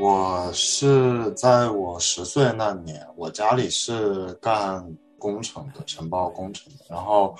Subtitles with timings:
[0.00, 4.84] 我是在我十岁那年，我家里是干
[5.18, 6.84] 工程的，承包工程的。
[6.88, 7.34] 然后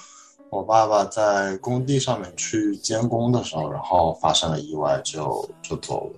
[0.51, 6.17] 我爸爸在工地上面去监工的时候，然后发生了意外，就就走了。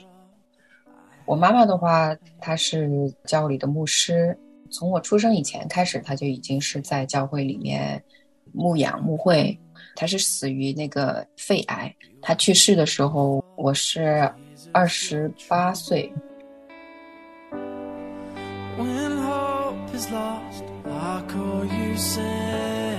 [1.27, 2.89] 我妈妈的话，她是
[3.27, 4.35] 教里的牧师，
[4.71, 8.03] 从我出生以前开始，她就已经是在教会里面
[8.51, 9.57] 牧养牧会。
[9.95, 14.33] 她是死于那个肺癌，她去世的时候我是
[14.73, 16.11] 二十八岁。
[20.01, 22.97] Is lost, I call you savior.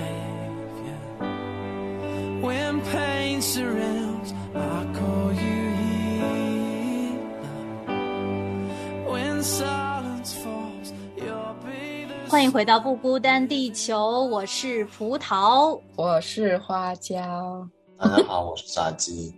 [2.42, 6.38] When pain surrounds, I call you healer.
[9.10, 12.30] When silence falls, you'll be the.
[12.30, 17.68] 欢迎回到不孤单地球，我是葡萄，我是花椒。
[17.98, 19.34] 大家好，我是炸鸡。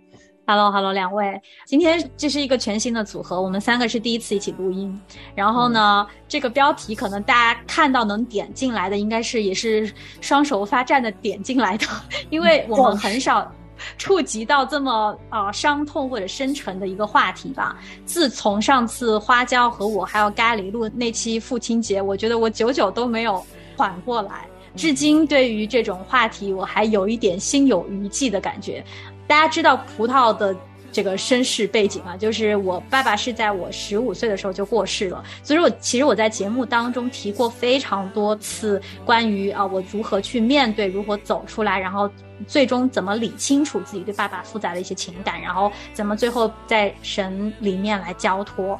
[0.46, 5.00] Hello，Hello，两位，今天这是一个全新的组合，我们三个是第一次一起录音。
[5.34, 11.86] 然后呢，这个标题可能大家看到能点进来的，应该是也是双手发颤的点进来的，
[12.28, 13.50] 因为我们很少
[13.96, 17.78] 触及到这么啊伤痛或者深沉的一个话题吧。
[18.04, 23.42] 自从上次花椒和我还有咖喱录那期父亲节，我觉得我久久都没有
[23.78, 28.84] 缓过来，至今对于这种话题我还有一点心有余悸的感觉。
[29.26, 30.54] 大家知道葡萄的
[30.92, 42.08] 这个身世背景啊，就是我爸爸是在我十五岁的时候就过世了，所以我其实我在节目当中提过非常多次关于啊我如何去面对，如何走出来，然后
[42.46, 48.78] 最终怎么理清楚自己对爸爸复杂的一些情感，然后怎么最后在神里面来交托。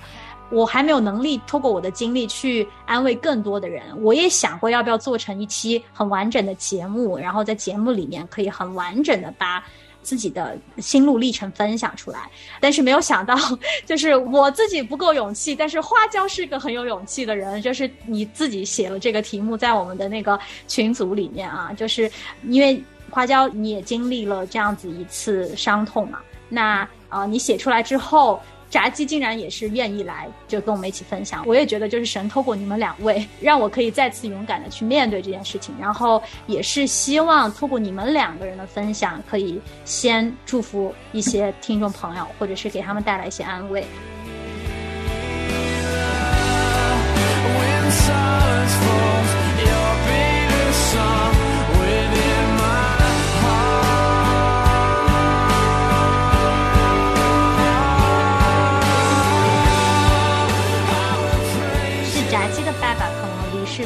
[0.50, 9.64] 我还没有能力透过我的经历去安慰更多的人，我也想过要不要做成一期很完整的节目，然后在节目里面可以很完整的把。
[10.04, 13.34] 自己的心路历程分享出来， 但是没有想到，
[13.84, 22.08] 就是我自己不够勇气，但是花椒是个很有勇气的人，就是你自己写了这个题目在我们的那个群组里面啊，就是
[22.44, 22.80] 因为
[23.10, 28.40] 花椒你也经历了这样子一次伤痛嘛，那啊你写出来之后。
[28.70, 31.44] 炸鸡竟然也是愿意来，就跟我们一起分享。
[31.46, 35.74] 我也觉得，就是神透过你们两位，让我可以再次勇敢的去面对这件事情。
[35.80, 43.84] 然后也是希望透过你们两个人的分享，可以先祝福一些听众朋友，或者是给他们带来一些安慰。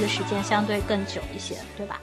[0.09, 2.01] 时间相对更久一些，对吧？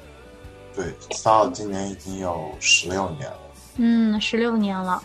[0.75, 0.93] 对，
[1.23, 3.39] 到今年已经有十六年了。
[3.77, 5.01] 嗯，十六年了。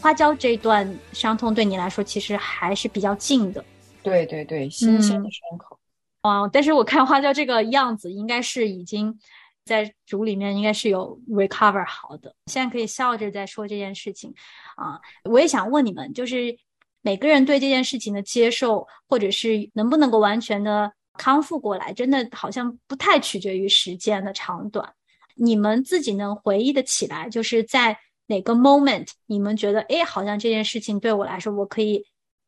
[0.00, 3.62] 花椒这段伤痛对你来说其实还是比较近的。
[4.02, 5.78] 对对对，新鲜的伤口。
[6.22, 9.18] 啊，但是我看花椒这个样子，应该是已经
[9.64, 12.34] 在组里面应该是有 recover 好的。
[12.46, 14.32] 现在可以笑着在说这件事情
[14.76, 14.98] 啊。
[15.24, 16.56] 我也想问你们，就是
[17.02, 20.92] 每个人对这件事情的接受，或者是能不能够完全的。
[21.18, 24.92] 康复过来，真的好像不太取决于时间的长短。
[25.34, 32.04] 你们自己能回忆的起来，就是在哪个 moment，你们觉得，哎，好像这件事情对我来说，我可以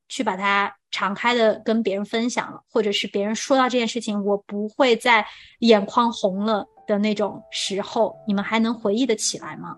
[0.09, 5.27] 去把它敞开的跟别人分享了，或者是别人说到这件事情，我不会再
[5.61, 9.77] 眼眶红了的那种时候，你们还能回忆的起来吗？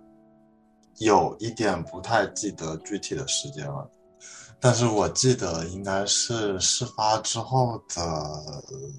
[0.98, 3.90] 有一点不太记得具体的时间了。
[4.64, 8.02] 但是我记得应该是事发之后的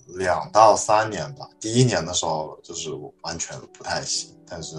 [0.10, 1.50] 两到三年吧。
[1.60, 2.92] 第一年的时候就是
[3.24, 4.76] 完全不太行，但是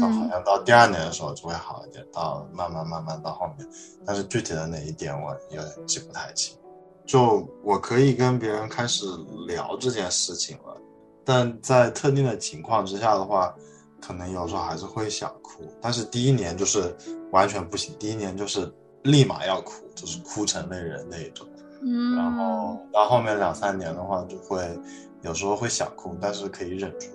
[0.00, 2.06] 到好像到第二年的时候就会好一点。
[2.12, 3.68] 到慢慢慢慢到后面，
[4.06, 6.56] 但是具体的哪一点我有点记不太清。
[7.04, 9.06] 就我可以跟别人开始
[9.48, 10.80] 聊这件事情了，
[11.24, 13.52] 但在特定的情况之下的话，
[14.00, 15.64] 可能有时候还是会想哭。
[15.82, 16.96] 但是第一年就是
[17.32, 18.72] 完全不行，第一年就是。
[19.04, 21.46] 立马要哭，就是哭成泪人那一种。
[21.80, 24.68] 嗯，然后到后面两三年的话，就会
[25.22, 27.06] 有时候会想哭，但是可以忍住。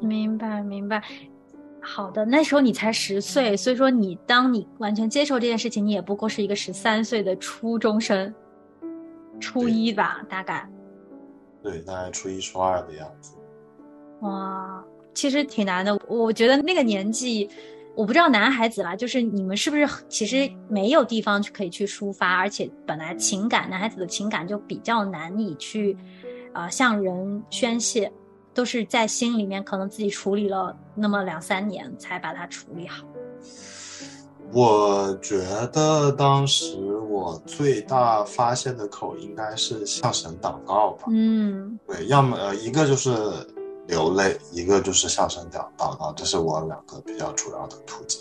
[0.00, 1.02] 明白，明白。
[1.80, 8.32] 好的，那时候你才十岁，所以说你当你完全接受这件事情，你也不过是一个十三岁的初中生，
[9.40, 10.68] 初一吧，大概。
[11.62, 13.34] 对，大概初一、初二的样子。
[14.20, 15.98] 哇，其实挺难的。
[16.06, 17.50] 我觉得那个年纪。
[17.96, 25.96] 我不知道男孩子啦，就是你们是不是其实没有地方去可以去抒发，而且本来情感男孩子的情感就比较难以去，
[26.52, 28.10] 啊向人宣泄，
[28.52, 33.04] 都是在心里面可能自己处理了那么两三年才把它处理好。
[34.52, 35.38] 我觉
[35.72, 36.76] 得当时
[37.08, 41.06] 我最大发现的口应该是向神祷告吧。
[41.10, 43.10] 嗯对，要么呃一个就是
[43.86, 48.20] 流泪，一个就是向神祷祷告，这是我两个比较主要的途径。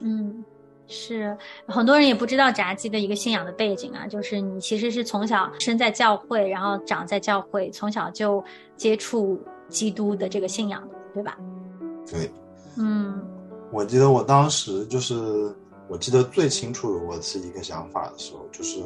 [0.00, 0.44] 嗯，
[0.86, 8.42] 是很多人也不知道炸鸡的一个信仰的背景啊，就是你其实是从小生在教会，然后长在教会，从小就
[8.76, 11.38] 接触基督的这个信仰的，对吧？
[12.10, 12.30] 对，
[12.76, 13.22] 嗯
[13.70, 15.54] 我记得我当时就是，
[15.88, 18.80] 我记得最清楚的我是一个想法的时候，就是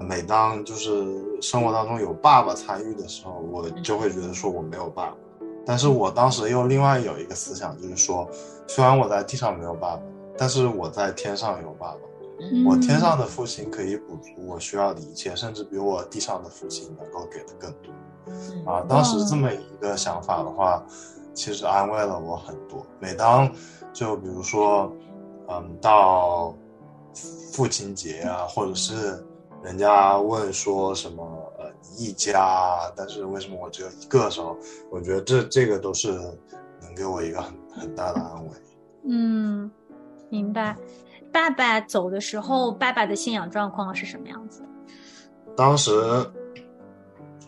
[0.00, 5.16] 每当就是生活当中有爸爸参与的时候，我就会觉得说我没有爸爸。
[5.64, 8.28] 但是我当时又另外有一个思想，就是说，
[8.66, 10.02] 虽然我在地上没有爸爸，
[10.38, 11.98] 但是我在天上有爸爸。
[12.38, 18.70] 嗯我天上的父亲可以补足我需要的一切，甚至比我地上的父亲能够给的更多。
[18.70, 20.84] 啊，当时这么一个想法的话，
[21.32, 22.84] 其实安慰了我很多。
[23.00, 23.50] 每当
[23.90, 24.92] 就比如说，
[25.48, 26.54] 嗯，到
[27.52, 29.24] 父亲节啊，或者是
[29.62, 31.24] 人家问说什么
[31.58, 34.56] 呃你一家啊，但是为什么我只有一个的时候，
[34.90, 36.12] 我觉得这这个都是
[36.80, 38.52] 能给我一个很很大的安慰。
[39.08, 39.70] 嗯，
[40.28, 40.76] 明白。
[41.32, 44.68] 爸爸走的时候，爸爸的信仰状况是什么样子的？
[45.56, 45.90] 当时，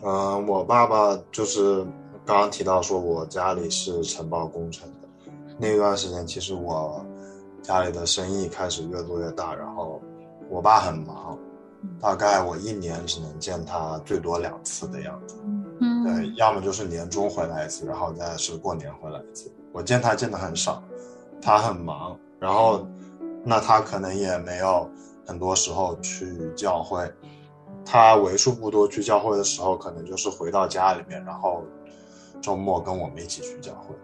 [0.03, 1.83] 嗯、我爸爸就是
[2.25, 5.07] 刚刚提到说，我家里是承包工程的。
[5.57, 7.03] 那段时间，其实我
[7.61, 10.01] 家里的生意开始越做越大，然后
[10.49, 11.37] 我爸很忙，
[11.99, 15.35] 大概我一年只能见他最多两次的样子。
[15.81, 19.51] 嗯对，要么就是年终回来一次，然后再是过年回来一次。
[19.71, 20.83] 我见他见的很少，
[21.41, 22.85] 他很忙，然后
[23.43, 24.89] 那他可能也没有
[25.25, 27.09] 很多时候去教会。
[27.85, 31.63] 他为数不多去教会的时候，可能就是回到家里面，然后
[32.41, 33.95] 周末跟我们一起去教会。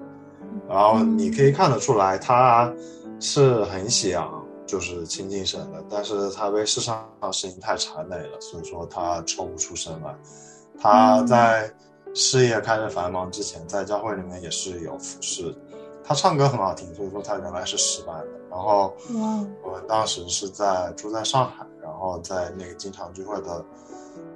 [0.68, 2.74] 然后你可以看得出来，他
[3.20, 10.16] 是很想就是亲近神的，但是他被世上的事情太缠累了，所以说他抽不出身来。
[10.80, 11.72] 他在
[12.14, 15.56] 事业开始繁忙之前，在教会里面也是有服侍。
[16.04, 18.28] 他唱歌很好听，所以说他原来是诗班的。
[18.50, 18.94] 然后
[19.64, 23.64] 我们当时是在住在上海，然后在那个经常聚会的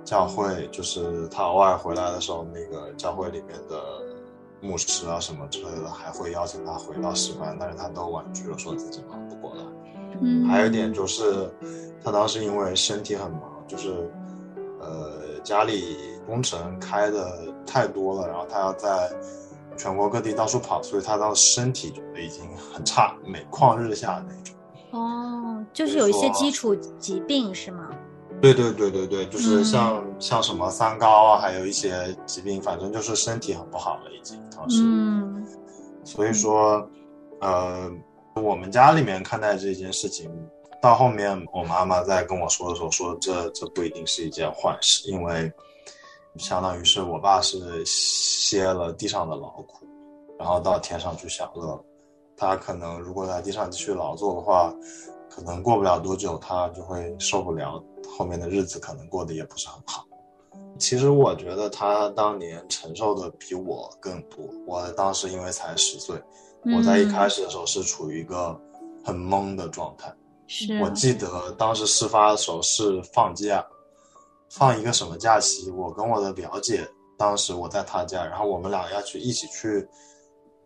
[0.03, 3.81] 教会，就是他偶尔回来的时候，那个教会里面的
[4.61, 9.63] 牧师啊什么之类的，还会邀请他回到诗班，但是他都婉拒了，说自己忙不过来。
[10.21, 11.49] 嗯，还有一点就是，
[12.03, 13.89] 他当时因为身体很忙，就是
[14.79, 19.09] 呃家里工程开的太多了，然后他要在
[19.77, 22.43] 全国各地到处跑，所以他当时身体就已经
[22.73, 24.55] 很差，每况日下那种。
[24.91, 27.89] 哦，就是有一些基础疾病是吗？
[28.41, 34.81] 对对对对对，就是嗯像、像什么三高啊，还有一些疾病，反正就是身体很不好了，已经当时。
[34.83, 35.45] 嗯
[36.05, 36.89] 所以说，
[37.41, 37.91] 呃，
[38.39, 40.31] 我们家里面看待这件事情，
[40.81, 45.51] 到后面我妈妈在跟我说的时候说这这不一定是一件坏事，因为
[46.37, 49.85] 相当于是我爸是歇了地上的劳苦，
[50.37, 51.83] 然后到天上去享乐了。
[52.37, 54.73] 他可能如果在地上继续劳作的话，
[55.29, 57.83] 可能过不了多久他就会受不了，
[58.17, 60.05] 后面的日子可能过得也不是很好。
[60.77, 64.39] 其实我觉得他当年承受的比我更多。
[64.65, 66.15] 我当时因为才十岁，
[66.65, 68.59] 我在一开始的时候是处于一个
[69.03, 70.13] 很懵的状态。
[70.47, 73.63] 是我记得当时事发的时候是放假，
[74.49, 75.69] 放一个什么假期？
[75.71, 76.87] 我跟我的表姐，
[77.17, 79.87] 当时我在她家，然后我们俩要去一起去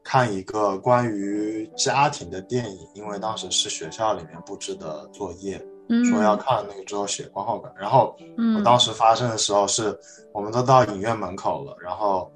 [0.01, 7.69] 看一个关于家庭的电影，因为当时是学校里面布置的作业，嗯说要看那个之后写观后感。
[7.77, 9.93] 然后嗯我当时发生的时候是，
[10.33, 12.31] 我们都到影院门口了，然后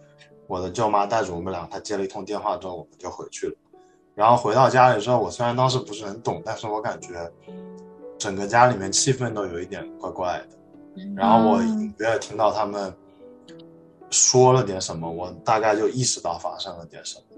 [0.47, 3.55] 我的舅妈带着我们俩，她接了一通电话之后，我们就回去了。
[4.15, 7.31] 然后回到家里之后，我虽然当时不是很懂，但是我感觉
[8.17, 10.57] 整个家里面气氛都有一点怪怪的。
[11.15, 12.91] 然后我隐约听到他们
[14.09, 17.37] 说了点什么，我大概就意识到发生了点什么，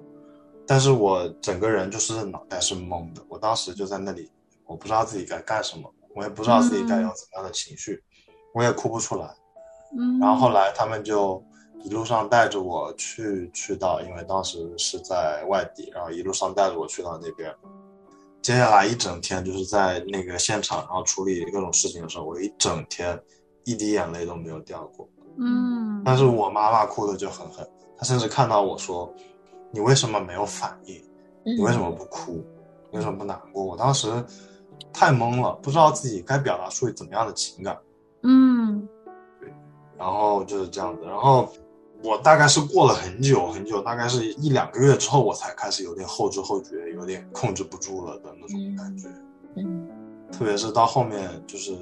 [0.65, 3.21] 但是我整个人就是脑袋是懵的。
[3.27, 4.31] 我当时就在那里，
[4.65, 8.01] 我不知道自己该干什么，我也不知道自己该有怎么样的情绪，
[8.53, 9.29] 我也哭不出来。
[9.97, 11.43] 嗯，然后后来他们就
[11.83, 17.53] 一路上带着我去去到，因为当时是在外地，然后一路上带着我去到那边。
[18.41, 23.19] 接下来一整天就是在那个现场，然后处理各种事情的时候，我一整天
[23.65, 25.07] 一滴眼泪都没有掉过。
[25.38, 27.67] 嗯，但是我妈妈哭的就很狠，
[27.98, 29.13] 她甚至看到我说
[29.71, 30.95] ：“你为什么没有反应？
[31.43, 32.43] 你为什么不哭？
[32.91, 34.07] 你为什么不难过？”我当时
[34.91, 37.77] 太懵了，不知道自己该表达出怎么样的情感。
[38.24, 38.88] 嗯
[39.39, 39.53] 对
[39.98, 41.50] 然后就是这样子，然后
[42.03, 49.08] 我大概是过了很久很久，大概是一两个月之后，我才开始有点后知后觉，有点控制不住了的那种感觉。
[49.56, 49.88] 嗯，
[50.32, 51.74] 特别是到后面就是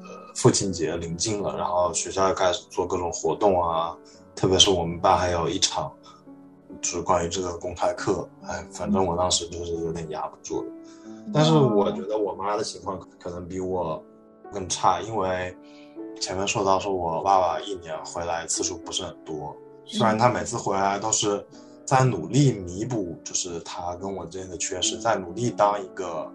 [0.00, 3.94] 呃父亲节临近了，然后学校又开始做各种活动啊，
[4.34, 5.92] 特别是我们班还有一场
[6.80, 10.72] 就是关于这个公开课，哎，反正我当时就是有点压不住了。
[11.34, 14.02] 但是我觉得我妈的情况可能比我
[14.50, 15.54] 更差，因为
[16.20, 21.44] 前面说到说我爸爸一年回来次数不是很多，虽然他每次回来都是
[21.84, 26.30] 在努力弥补，就是他跟我之间的缺失，在努力当一个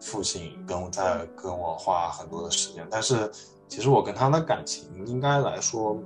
[0.00, 3.30] 父亲，跟在跟我花很多的时间，但是
[3.68, 5.96] 其实我跟他的感情应该来说，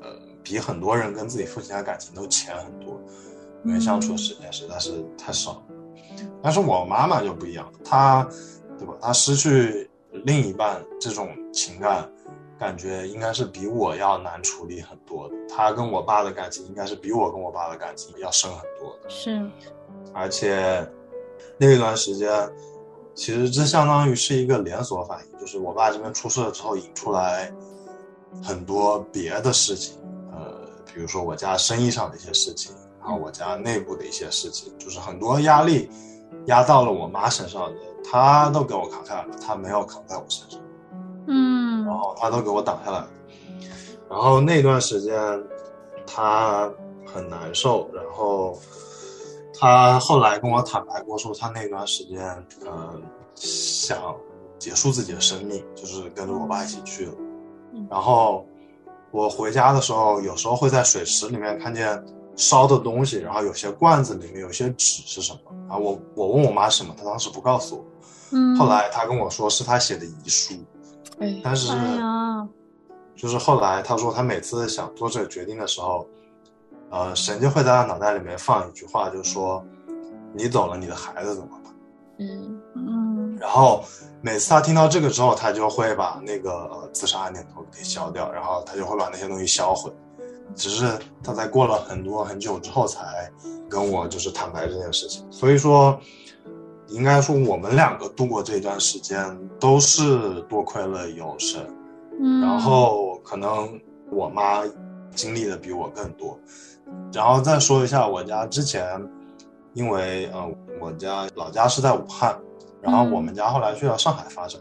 [0.00, 0.08] 呃，
[0.42, 2.98] 比很多人跟自己父亲的感情都浅很多，
[3.64, 5.62] 因为相处的时间实在是太少了。
[6.42, 8.26] 但是我妈妈就不一样，她，
[8.78, 8.94] 对吧？
[9.00, 9.90] 她失去
[10.24, 12.08] 另一半这种情感，
[12.60, 15.34] 感觉应该是比我要难处理很多的。
[15.48, 19.08] 他跟我爸的感情应该是比我跟我爸的感情要深很多的。
[19.08, 19.42] 是，
[20.12, 20.86] 而且
[21.56, 22.28] 那一段时间，
[23.14, 27.50] 其实这相当于是一个连锁反应，就是我爸这边出事了之后，引出来
[28.44, 29.98] 很多别的事情，
[30.30, 32.76] 呃，比如说我家生意上的一些事情。
[33.02, 35.88] 然后我家内部的一些事情，就是很多压力
[36.48, 40.60] 压到了我妈身上的，她都给我扛下来了，她没有扛在我身上。
[41.30, 43.02] 嗯，然后他都给我挡下来。
[44.10, 45.14] 然后那段时间，
[46.06, 46.70] 他
[47.06, 47.88] 很难受。
[47.94, 48.58] 然后
[49.58, 52.20] 他后来跟我坦白过，说他那段时间，
[52.66, 53.00] 嗯，
[53.36, 54.14] 想
[54.58, 57.12] 结束自己的生命，就是跟着我爸一起去了。
[57.88, 58.44] 然后
[59.12, 62.04] 我回家的时候，有时候会在水池里面看见。
[62.36, 65.40] 烧的东西，然后有些罐子里面有些纸是什么？
[65.68, 67.84] 然后我我问我妈什么，她当时不告诉我。
[68.30, 70.54] 嗯，后来她跟我说是她写的遗书。
[71.20, 71.72] 哎，但是，
[73.14, 76.06] 就是后来他说他每次想做这个决定的时候，
[76.90, 79.62] 呃，神就会在他脑袋里面放一句话，就说，
[80.32, 81.74] 你走了，你的孩子怎么办？
[82.18, 83.36] 嗯嗯。
[83.38, 83.84] 然后
[84.20, 89.92] 每次他听到这个之后，他就会把那个自杀念头给消掉，然后他就会把那些东西销毁。
[90.56, 93.30] 只是他在过了很多很久之后才
[93.68, 95.98] 跟我就是坦白这件事情，所以说，
[96.90, 99.24] 应该说我们两个度过这段时间
[99.58, 101.64] 都是多亏了有神，
[102.20, 103.80] 嗯，然后可能
[104.10, 104.62] 我妈
[105.14, 106.38] 经历的比我更多，
[107.12, 108.86] 然后再说一下我家之前，
[109.72, 110.48] 因为呃
[110.80, 112.38] 我家老家是在武汉，
[112.80, 114.60] 然后我们家后来去了上海发展，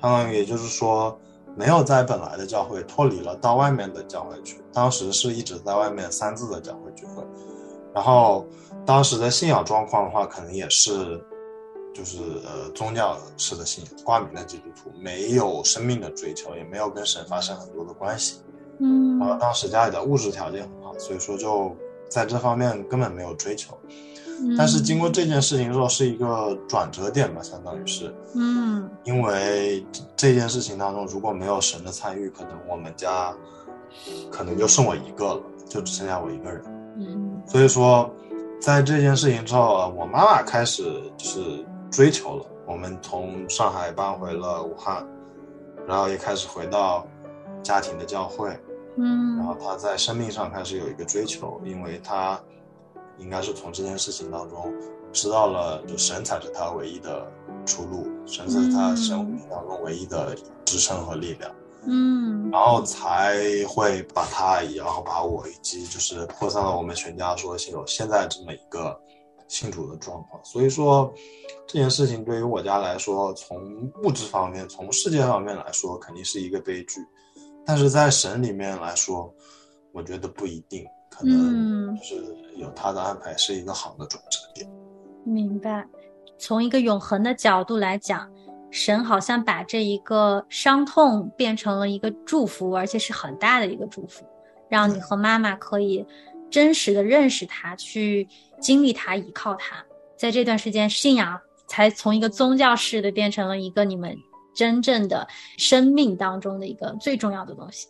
[0.00, 1.18] 相当于也就是说。
[1.56, 4.60] 没有在本来的教会脱离了，到外面的教会去。
[4.72, 7.22] 当时是一直在外面三字的教会聚会，
[7.94, 8.44] 然后
[8.84, 11.24] 当时的信仰状况的话，可能也是，
[11.94, 18.40] 就是呃宗教式的信仰，挂名的基督徒，没有生命的追求，也没有跟神发生很多的关系。
[18.80, 21.74] 嗯，然后当时家里的物质条件很好，所以说就
[22.08, 23.78] 在这方面根本没有追求。
[24.58, 29.86] 但是经过这件事情之后，是一个转折点吧，相当于是，嗯，因为
[30.16, 33.32] 这件事情当中如果没有神的参与，可能我们家
[34.32, 36.62] 可能就剩我一个了，就只剩下我一个人。
[36.98, 38.10] 嗯，所以说，
[38.60, 40.82] 在这件事情之后，我妈妈开始
[41.16, 42.46] 就是追求了。
[42.66, 45.06] 我们从上海搬回了武汉，
[45.86, 47.06] 然后也开始回到
[47.62, 48.50] 家庭的教会，
[48.96, 52.40] 嗯，然后他在生命上开始有一个追求，因为他。
[53.16, 54.74] 应该是从这件事情当中
[55.12, 57.24] 知道了，就神才是他唯一的
[57.64, 60.34] 出路，神是他生命当中唯一的
[60.64, 61.48] 支撑和力量。
[61.86, 69.00] 嗯，然后才会把他，然后把我以及就是扩散了我们全家说有现在这么一个
[69.46, 70.44] 信主的状况。
[70.44, 71.14] 所以说
[71.66, 77.00] 这件事情对于我家来说，从物质方面、从世界方面来说，肯定是一个悲剧，
[77.64, 79.32] 但是在神里面来说，
[79.92, 80.84] 我觉得不一定。
[81.10, 82.16] 可能是
[82.56, 84.68] 有他的安排，是一个好的转折点。
[85.24, 85.86] 明白，
[86.38, 88.28] 从一个永恒的角度来讲，
[88.72, 94.24] 神好像把这一个伤痛变成了一个祝福，而且是很大的一个祝福，
[94.68, 96.04] 让你和妈妈可以
[96.50, 98.28] 真实的认识他，去
[98.60, 99.76] 经历他，依靠他。
[100.16, 104.16] 在这段时间，信仰才从一个宗教式的变成了一个你们
[104.54, 105.26] 真正的
[105.58, 107.88] 生命当中的一个最重要的东西。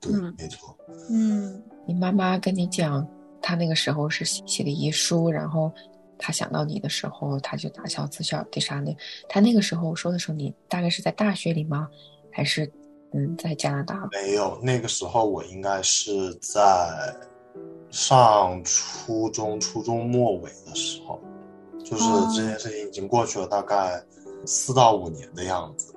[0.00, 0.76] 对，没错。
[1.10, 1.62] 嗯。
[1.84, 3.04] 你妈妈跟你讲，
[3.40, 5.72] 她那个时候是写的遗书，然后
[6.16, 8.96] 她想到你的时候，她就打消自杀自杀的。
[9.28, 11.88] 她那个时候说的时候，你大概是在大学里吗？
[12.30, 12.70] 还是
[13.12, 14.08] 嗯，在加拿大？
[14.12, 16.62] 没有，那个时候我应该是在
[17.90, 21.20] 上初中，初中末尾的时候，
[21.84, 24.02] 就是这件事情已经过去了大概
[24.46, 25.94] 四到五年的样子。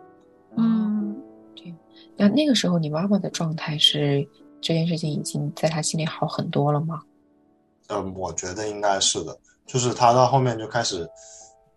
[0.58, 1.16] 嗯，
[1.56, 1.74] 对。
[2.18, 4.28] 那那个时候你妈妈的状态是？
[4.62, 7.00] 这件事情已经在她心里好很多了吗？
[7.90, 9.38] 嗯，我觉得应该是的。
[9.68, 11.08] 就是她到后面就开始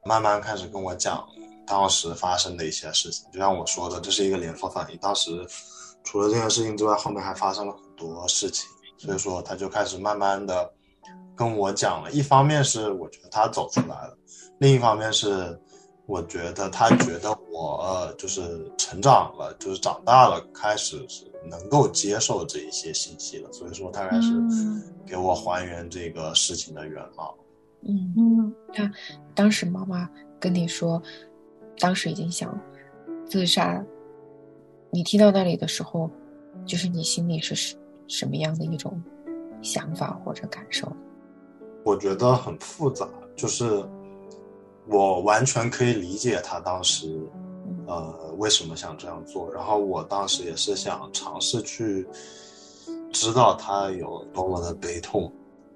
[0.06, 1.22] 慢慢开始跟我讲
[1.66, 3.30] 当时发生的一些事情。
[3.30, 4.96] 就像我说的，这是一个连锁反应。
[5.00, 5.46] 当时
[6.02, 10.72] 除了这件事情之外，后面还发生了很多事情，所以说她就开始慢慢的
[11.38, 12.10] 跟我讲了。
[12.10, 14.18] 一方面是我觉得他走出来了，
[14.58, 15.58] 另一方面是
[16.06, 23.52] 我觉得他觉得我就是成长了，就是长大了，开始是能够接受这一些信息了。
[23.52, 24.32] 所以说他开始
[25.06, 27.34] 给我还原这个事情的原貌。
[27.82, 28.90] 嗯嗯，那
[29.36, 31.00] 当时妈妈跟你说，
[31.78, 32.58] 当时已经想
[33.24, 33.80] 自杀，
[34.90, 36.10] 你听到那里的时候，
[36.66, 37.76] 就是你心里是什
[38.08, 39.00] 什么样的一种
[39.62, 40.90] 想法或者感受？
[41.84, 43.84] 我觉得很复杂，就是
[44.86, 47.20] 我完全可以理解他当时，
[47.86, 49.50] 呃，为什么想这样做。
[49.52, 52.06] 然后我当时也是想尝试去
[53.12, 55.32] 知道他有多么的悲痛。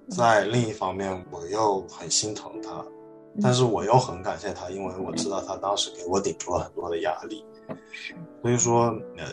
[0.08, 2.84] 在另一方面，我又很心疼他，
[3.40, 7.42] 但是我又很感谢他，因为我知道他当时给我顶住了很多的压力。
[8.42, 9.24] 所以说，呃，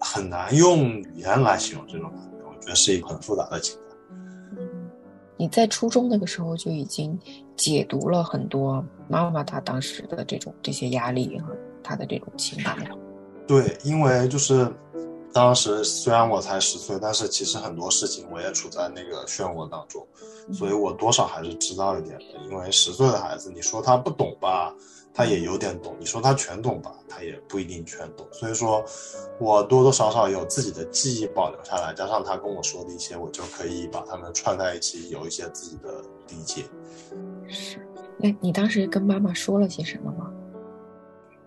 [0.00, 3.85] 很难用语言来形容这种感觉，我觉得是一个很复杂的情感。
[5.36, 7.18] 你在初中那个时候就已经
[7.56, 12.76] 解读了很多妈妈她当时的这种这些压力和她的这种情感。
[13.46, 14.70] 对，因为就是。
[15.36, 20.02] 当时虽然我才十岁，但是其实很多事情我也处在那个漩涡当中，
[20.50, 22.24] 所以我多少还是知道一点的。
[22.48, 24.74] 因为十岁的孩子，你说他不懂吧，
[25.12, 28.26] 他也有点懂；你说他全懂吧，他也不一定全懂。
[28.32, 28.82] 所以说，
[29.38, 36.64] 我多多少少有自己的记忆保留下来，加上他跟我说的一些，我就可以把他们串在一起，有一些自己的理解。
[37.46, 40.32] 是，那你当时跟妈妈说了些什么吗？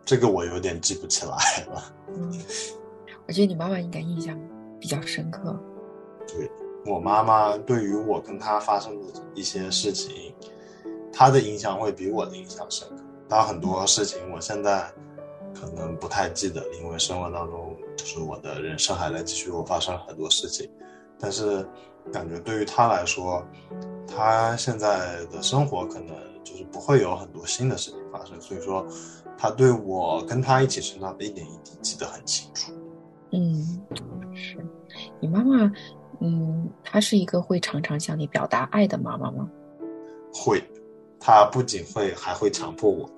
[0.06, 1.92] 这个我有点记不起来了。
[2.16, 2.32] 嗯。
[3.30, 4.36] 我觉得你妈妈应该印象
[4.80, 5.56] 比较深刻。
[6.28, 6.50] 对
[6.88, 9.06] 我妈妈，对于我跟她发生的
[9.36, 10.34] 一些事情，
[11.14, 13.04] 她的印象会比我的印象深刻。
[13.28, 14.92] 但很多事情我现在
[15.54, 20.68] 可能不太记得，因为生活当中就是我的人生还在继续，我发生了很多事情。
[21.20, 21.64] 但是
[22.12, 23.46] 感觉对于她来说，
[24.08, 28.84] 她现在的生活可能就是不会有很多新的事情发生，所以说
[29.38, 32.72] 她对我跟她一起成长的一点一滴记得很清楚。
[33.32, 33.82] 嗯，
[34.34, 34.58] 是
[35.20, 35.72] 你妈妈，
[36.20, 39.48] 嗯，她是一个会常常向你表达爱的妈妈吗？
[40.34, 40.64] 会，
[41.20, 43.10] 她不仅会，还会强迫我，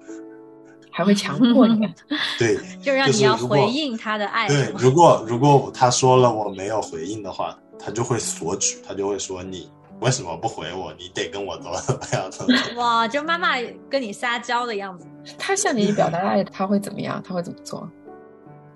[0.91, 1.87] 还会强迫你。
[2.37, 4.47] 对，就让你要回应她的爱。
[4.47, 9.69] 对，如果如果她说了我没有回应的话，她就会索取，她就会说你
[10.01, 10.93] 为什么不回我？
[10.99, 12.75] 你得跟我怎么怎么样的。
[12.79, 13.55] 哇，就妈妈
[13.89, 15.07] 跟你撒娇的样子。
[15.37, 17.21] 她向你表达爱，她会怎么样？
[17.23, 17.89] 她会怎么做？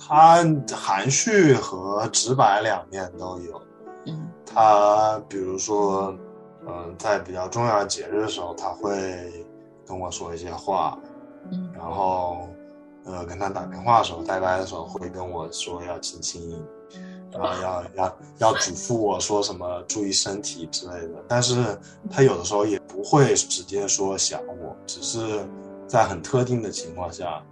[0.07, 0.43] 他
[0.75, 3.61] 含蓄和直白两面都有。
[4.05, 6.15] 嗯，他比如说，
[6.67, 9.45] 嗯，在比较重要的节日的时候，他会
[9.83, 10.95] 跟我说一些话。
[11.51, 12.47] 嗯，然后，
[13.05, 16.63] 呃，跟他打电话的时候，拜拜的时候会跟我说要亲亲，
[17.31, 21.23] 然后要要要嘱咐我说什么注意身体之类的。
[21.27, 21.77] 但是
[22.11, 25.43] 他有的时候也不会直接说想我，只是
[25.87, 27.43] 在很特定的情况下，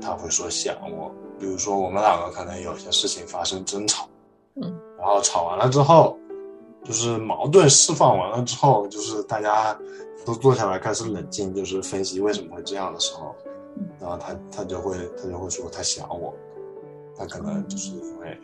[0.00, 1.10] 他会说想我。
[1.38, 4.08] 比如说，我们两个可能有些事情发生争吵，
[4.54, 4.62] 嗯，
[4.98, 6.18] 然后吵完了之后，
[6.84, 9.78] 就是矛盾释放完了之后，就是大家
[10.24, 13.34] 都坐下来开始冷静，就是分析为什么会这样的时候，
[14.00, 16.32] 然后他他就会他就会说他想我，
[17.16, 18.38] 他可能就是因为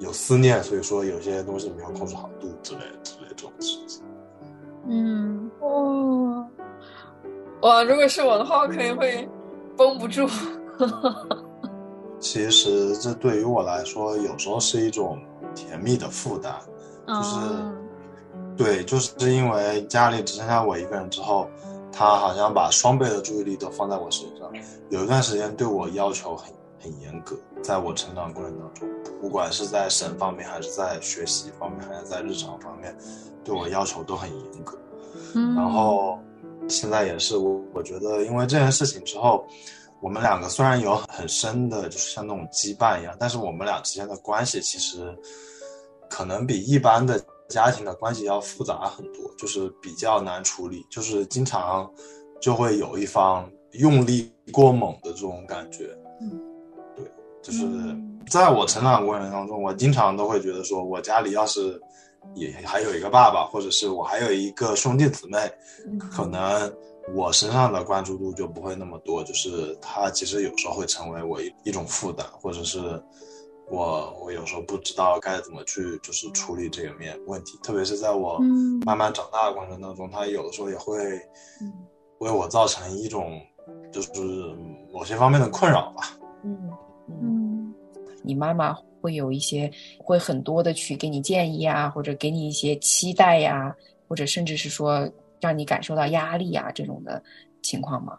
[0.00, 4.02] 有思念，所以说有些东西没有控制好度之类之类这种事情。
[4.88, 6.48] 嗯，哇。
[7.62, 9.28] 哇，如果是我的话，我肯定会
[9.76, 10.28] 绷不住。
[12.20, 15.18] 其实这对于我来说，有时候是一种
[15.54, 16.52] 甜蜜的负担，
[17.06, 17.36] 就是，
[18.56, 21.48] 对，就是因为家里只剩下我一个人之后，
[21.92, 24.50] 他好像把双倍的注意力都放在我身上。
[24.90, 28.88] 有一段时间对我要求很很严格，在我成长过程当中，
[29.20, 32.96] 不管是在神方面，还是在学习方面，还是在日常方面，
[33.44, 34.76] 对我要求都很严格。
[35.34, 36.18] 嗯，然后
[36.68, 39.46] 现在也是，我我觉得因为这件事情之后。
[40.00, 45.12] 我们两个虽然有很深的，就是像那种羁绊一样，但是我们俩之间的关系其实
[46.08, 51.90] 可能比一般的家庭的关系要复杂很多，就是比较难处理，就是经常
[52.40, 55.88] 就会有一方用力过猛的这种感觉。
[56.20, 56.38] 嗯，
[56.94, 57.04] 对，
[57.42, 57.66] 就是
[58.30, 61.80] 在我成长过程当中，我经常都会觉得说，我家里要是
[62.34, 65.38] 也还有一个爸爸，或者是我还有一个兄弟姊妹，
[66.10, 66.72] 可能。
[67.14, 72.78] 我身上的关注度就不会那么多，就是他其实有时候会成为我一一种负担，或者是
[73.70, 78.38] 我我有时候不知道该怎么去就是处理这个面问题，特别是在我
[78.84, 80.96] 慢慢长大的过程当中，他有的时候也会
[82.18, 83.40] 为我造成一种
[83.92, 84.10] 就是
[84.92, 86.18] 某些方面的困扰吧。
[86.44, 86.56] 嗯。
[87.08, 87.74] 嗯，嗯。
[88.22, 93.74] 你妈妈会有一些会很多的去给你建议啊，或者给你一些期待呀、
[94.06, 95.08] 或者甚至是说
[95.40, 97.22] 让你感受到压力啊这种的
[97.62, 98.16] 情况吗？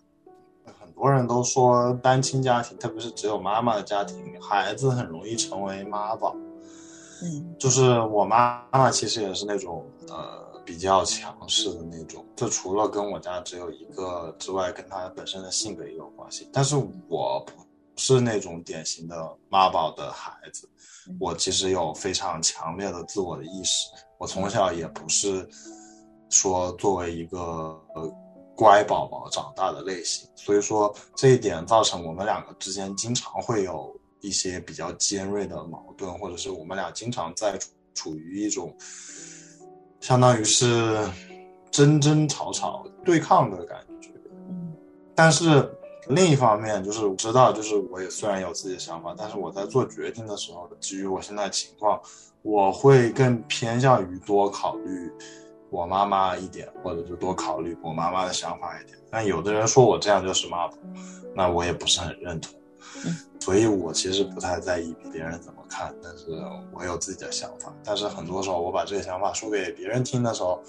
[0.80, 6.36] 很多人都说单亲家庭，特别是只有妈妈的家庭，孩子很容易成为妈宝。
[7.22, 16.50] 嗯就是我妈妈其实也是那种呃比较强势的那种，这除了跟我家只有一个之外，跟她本身的性格也有关系。
[16.54, 16.78] 但是
[17.08, 17.52] 我不
[17.98, 19.16] 是那种典型的
[19.50, 20.70] 妈宝的孩子，
[21.20, 23.88] 我其实有非常强烈的自我的意识。
[24.18, 25.46] 我从小也不是
[26.30, 27.40] 说作为一个
[27.96, 28.12] 呃
[28.56, 38.76] 乖宝宝长大的类型，所以说这一点造成我们两个之间经常会有一些比较尖锐的矛盾，或者是我们俩经常在处处于一种
[40.00, 40.98] 相当于是
[41.72, 44.10] 争争吵吵、对抗的感觉。
[44.50, 44.74] 嗯
[45.16, 45.70] 但是
[46.08, 52.02] 另一方面，就是我知道，就是我也虽然有自己的想法，但是我在做决定的时候，基于我现在情况，
[52.42, 55.12] 我会更偏向于多考虑
[55.70, 58.98] 我妈妈一点，或者是多考虑我妈妈的想法一点。
[59.10, 60.78] 但有的人说我这样就是妈宝，
[61.36, 62.54] 那我也不是很认同。
[63.06, 66.26] 嗯所以我其实不太在意别人怎么看，但是
[66.74, 67.74] 我有自己的想法。
[67.86, 70.62] 但是很多时候，我把这个想法说给别人听的时候，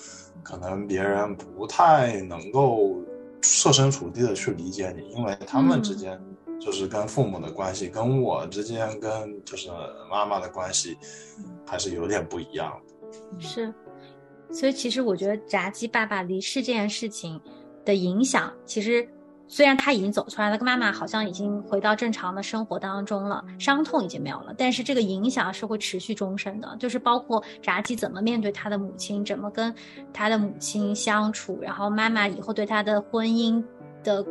[0.43, 2.97] 可能别人不太能够
[3.43, 6.19] 设身处地的去理解你，因为他们之间
[6.61, 9.69] 就是跟父母的关系，跟我之间跟就是
[10.09, 10.97] 妈妈的关系
[11.67, 13.41] 还是有点不一样的。
[13.41, 13.75] 是，
[14.53, 17.41] 所以其实我觉得炸鸡爸爸离世这件事情
[17.85, 19.09] 的影响，其实
[19.49, 29.75] 虽然他已经走出来了，跟妈妈好像已经回到正常的生活当中了，伤痛已经没有了，但是这个影响是会持续终身的，就是包括炸鸡怎么面对他的母亲，怎么跟
[30.13, 33.63] 他的母亲相处，然后妈妈以后对他的婚姻
[34.03, 34.25] 的。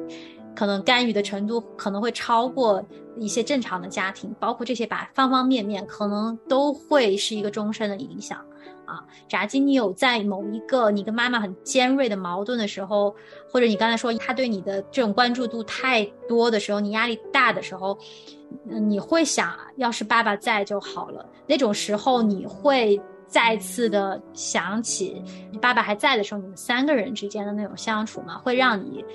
[0.55, 2.83] 可能干预的程度可能会超过
[3.15, 8.43] 一些正常的家庭，包括这些吧，方方面面可能都会是一个终身的影响。
[8.89, 13.15] 啊，炸鸡，你有在某一个你跟妈妈很尖锐的矛盾的时候，
[13.51, 17.95] 或者你刚才说他对你的这种关注度太多的时候，你压力大的时候，
[18.65, 21.23] 你会想，要是爸爸在就好了。
[21.45, 28.39] 那种时候，你会再次的想起你爸爸还在的时候，你们三个人之间的那种相处吗？
[28.39, 29.05] 会让你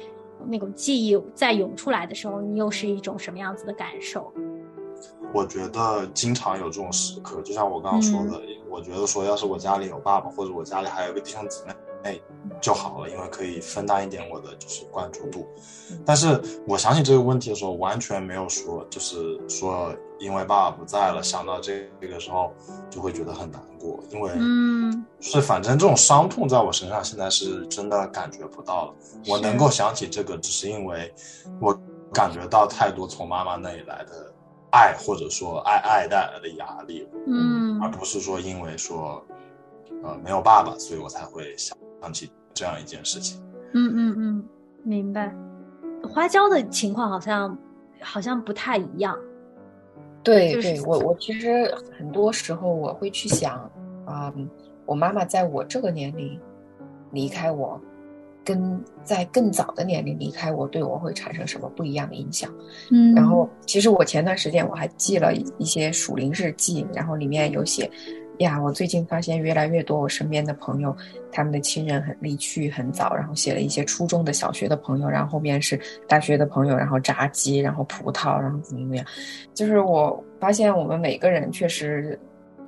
[0.46, 4.32] 那种记忆再涌出来的时候，你又是一种什么样子的感受？
[5.34, 11.64] 我觉得经常有这种时刻，就像我刚刚说的，我觉得说，要是我家里有爸爸，或者我家里还有个弟兄姊
[12.04, 12.22] 妹
[12.60, 15.44] 就好了，因为可以分担一点我的就是关注度。
[16.06, 22.52] 但是我想起这个问题的时候，完全没有说，就是说因为爸爸不在了，想到这这个时候
[22.88, 28.94] 就会觉得很难过，因为嗯，是反正这种伤痛在我身上现在是真的感觉不到了。
[29.26, 31.12] 我能够想起这个，只是因为
[31.60, 31.76] 我
[32.12, 34.32] 感觉到太多从妈妈那里来的。
[34.74, 39.24] 爱或者说爱爱带来的压力，嗯，而不是说因为说，
[40.02, 43.40] 呃，没有爸爸，所以我才会想想起这样一件事情。
[43.72, 44.48] 嗯嗯嗯，
[44.82, 45.32] 明白。
[46.02, 47.56] 花椒的情况好像
[48.00, 49.16] 好像不太一样。
[50.24, 53.70] 对就是对，我我其实很多时候我会去想，
[54.06, 54.34] 啊、
[54.86, 56.40] 我妈妈在我这个年龄
[57.12, 57.80] 离开我，
[58.44, 62.52] 跟在更早的年龄离开我，对我会产生什么不一样的影响？
[62.90, 67.90] 嗯然后，其实我前段时间我还记了一些属灵日记，然后里面有写，
[68.38, 70.94] 呀，我最近发现越来越多我身边的朋友，
[71.32, 79.06] 他们的亲人很离去很早，然后写了一些初中的、小学的朋友，然后后面是大学的朋友，然后炸鸡，然后葡萄，然后怎么怎么样，
[79.54, 82.18] 就是我发现我们每个人确实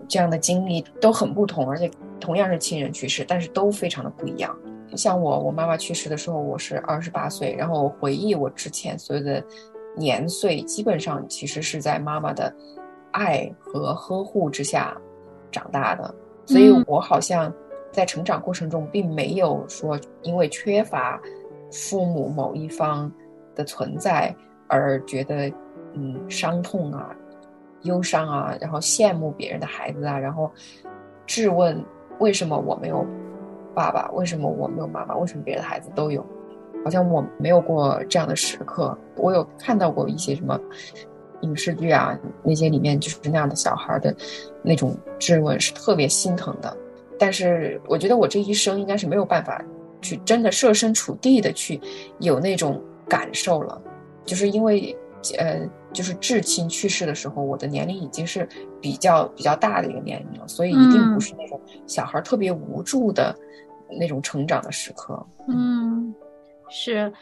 [0.08, 4.56] 这样的经历都很不同，而且同样是亲人去世，但是都非常的不一样。
[4.96, 9.44] 像我，我妈妈去世的时候，我是二十八岁，然后我回忆我之前所有的
[9.96, 12.54] 年岁，基本上其实是在妈妈的
[13.12, 14.96] 爱和呵护之下
[15.50, 16.84] 长大的，所以嗯。
[16.86, 17.52] 我好像
[17.90, 21.20] 在成长过程中并没有说因为缺乏
[21.72, 23.10] 父母某一方
[23.54, 24.34] 的存在
[24.68, 25.50] 而觉得
[25.94, 27.16] 嗯伤痛啊、
[27.82, 30.50] 忧伤啊，然后羡慕别人的孩子啊，然后
[31.26, 31.82] 质问
[32.18, 33.06] 为什么我没有
[33.76, 36.24] 爸爸，为什么我没有妈妈，为什么别的孩子都有？
[36.82, 38.96] 好像我没有过这样的时刻。
[39.16, 40.58] 我有看到过一些什么
[41.42, 44.16] 影视剧啊，那些里面就是那样的小孩的
[44.62, 46.74] 那种质问，是特别心疼的。
[47.18, 49.62] 但是我觉得我这一生应该是没有办法
[50.00, 51.78] 去真的设身处地的去
[52.20, 53.78] 有那种感受了，
[54.24, 54.96] 就是因为
[55.38, 55.60] 呃，
[55.92, 58.48] 就是至亲去世的时候，我的年龄已经是
[58.80, 63.34] 比较比较大的一个年龄了，所以一定不是那种小孩特别无助的
[63.90, 65.26] 那种成长的时刻。
[65.48, 66.14] 嗯，
[66.68, 67.12] 是，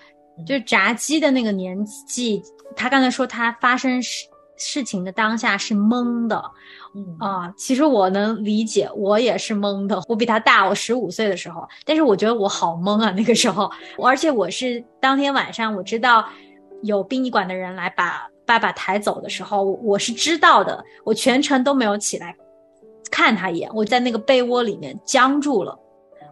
[0.46, 2.42] 就炸鸡的那个年纪，
[2.74, 6.42] 他刚才说他发生事事情的当下是懵的，
[6.94, 10.00] 嗯啊，其实我能理解，我也是懵的。
[10.08, 13.70] 我比他大，我十五岁的时候，但是我觉得我好懵啊，那个时候，
[14.02, 16.24] 而且我是当天晚上我知道
[16.82, 22.34] 有殡仪馆的人来把爸爸抬走的时候，我我是知道的，我全程都没有起来
[23.10, 25.76] 看他一眼，我在那个被窝里面僵住了，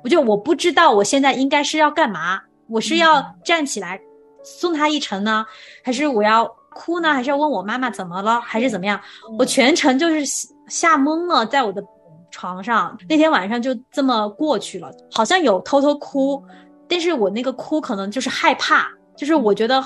[0.05, 4.01] 我就我不知道我现在应该是要干嘛，我是要站起来
[4.43, 5.45] 送他一程呢，
[5.85, 9.01] 还是我要哭呢，还是要问我妈妈怎么了，还是怎么样？
[9.39, 10.25] 我全程就是
[10.69, 11.83] 吓懵了，在我的
[12.31, 12.97] 床上。
[13.09, 16.43] 那天晚上就这么过去了，好像有偷偷哭，
[16.89, 19.85] 但是我那个哭可能就是害怕，就是我觉得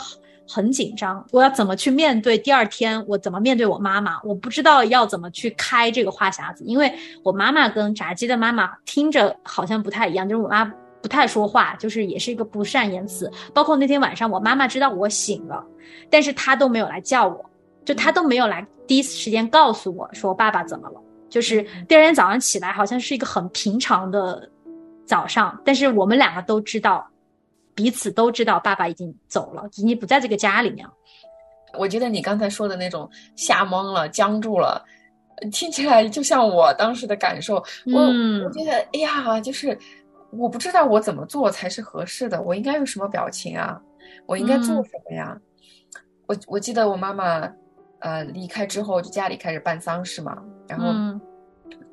[0.49, 10.73] 很紧张，我要怎么去面对第二天，我怎么面对我妈妈，我不知道要怎么去开这个话匣子，因为我妈妈跟炸鸡的妈妈听着好像不太一样，就是我妈。
[11.03, 13.31] 不太说话，就是也是一个不善言辞。
[13.55, 15.65] 包括那天晚上，我妈妈知道我醒了，
[16.11, 17.49] 但是她都没有来叫我，
[17.85, 21.01] 就她都没有来第一时间告诉我说爸爸怎么了。
[21.29, 24.51] 就是第二天早上起来，好像是一个很平常的
[25.05, 27.07] 早上，但是我们两个都知道，
[27.77, 30.93] 彼此都知道爸爸已经走了，已经不在这个家里面了。
[31.79, 34.83] 我觉得你刚才说的那种吓懵了、僵住了，
[35.53, 37.57] 听起来就像我当时的感受。
[37.93, 39.79] 我、嗯我觉得，哎呀，就是
[40.31, 43.79] 我不知道我怎么做才是合适的，我应该用什么表情啊？
[44.25, 45.39] 我应该做什么呀？
[46.27, 47.47] 我我记得我妈妈，
[47.99, 51.21] 呃，离开之后，就家里开始办丧事嘛，然后，嗯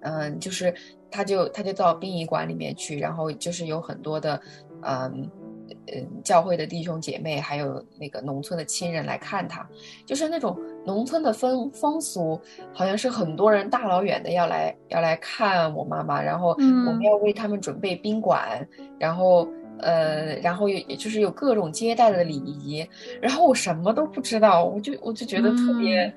[0.01, 0.73] 嗯、就是
[1.11, 4.39] 他就他就到殡仪馆里面去，然后就是有很多的，
[4.83, 5.29] 嗯。
[5.87, 9.67] 嗯，教会的弟兄姐妹，还有那个农村的亲人来看他，
[10.05, 12.39] 就是那种农村的风风俗，
[12.71, 18.67] 好像是很多人大老远的要来要来看我妈妈，然后嗯我们要为他们准备宾馆，
[18.97, 19.47] 然后
[19.79, 22.87] 呃，然后也也就是有各种接待的礼仪，
[23.21, 26.13] 然后我什么都不知道，我就我就觉得特别、嗯。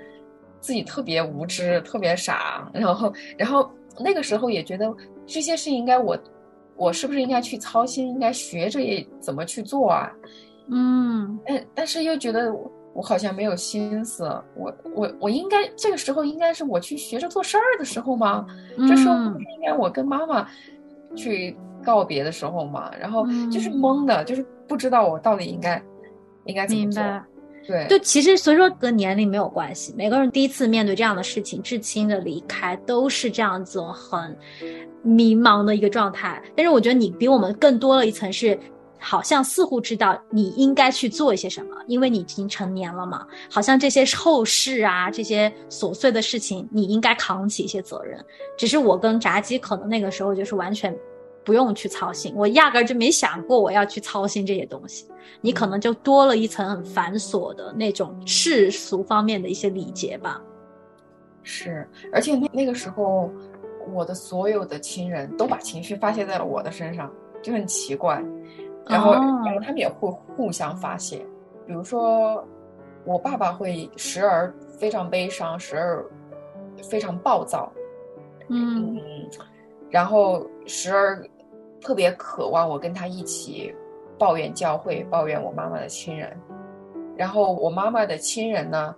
[0.58, 4.92] 自己特别无知，特别傻，然后然后那个时候也觉得
[5.24, 6.18] 这些事应该我
[6.76, 8.80] 我是不是应该去操心，应该学着
[9.20, 10.10] 怎么去做啊？
[10.68, 14.24] 嗯但但是又觉得我我好像没有心思，
[14.56, 18.46] 我我我应该这个时候应该是我去学着做事儿的时候吗？
[18.88, 20.48] 这时候不是应该我跟妈妈
[21.14, 22.90] 去告别的时候吗？
[22.98, 25.80] 然后就是嗯懵的，就是不知道我到底应该
[26.46, 27.02] 应该怎么做。
[27.02, 27.24] 明白。
[27.66, 34.36] 对就其实所以说跟年龄没有关系，每个人第一次面对这样的事情，至亲的离开都是这样子很
[35.02, 36.42] 迷茫的一个状态。
[36.54, 38.58] 但是我觉得你比我们更多了一层是，
[38.98, 43.26] 好像似乎知道你应该去做一些什么，因为你已经成年了嘛。
[43.50, 48.18] 好像这些后事啊，这些琐碎的事情，你应该扛起一些责任。
[48.56, 50.96] 只是我跟炸鸡可能那个时候就是完全
[51.46, 55.06] 不用去操心，我压根儿就没想过我要去操心这些东西。
[55.40, 60.42] 你可能就多了一层很繁琐的那种世俗方面的一些礼节吧。
[61.44, 63.30] 是，而且那那个时候，
[63.94, 67.08] 我的所有的亲人都把情绪发泄在了我的身上，
[67.40, 68.20] 就很奇怪。
[68.88, 71.24] 然后，哦然后他们也会互相发泄。
[71.64, 72.44] 比如说，
[73.04, 76.04] 我爸爸会时而非常悲伤，时而
[76.82, 77.72] 非常暴躁，
[78.48, 79.00] 嗯嗯，
[79.90, 81.24] 然后时而
[81.80, 83.74] 特别渴望我跟他一起
[84.18, 86.36] 抱怨教会，抱怨我妈妈的亲人。
[87.16, 88.94] 然后我妈妈的亲人呢，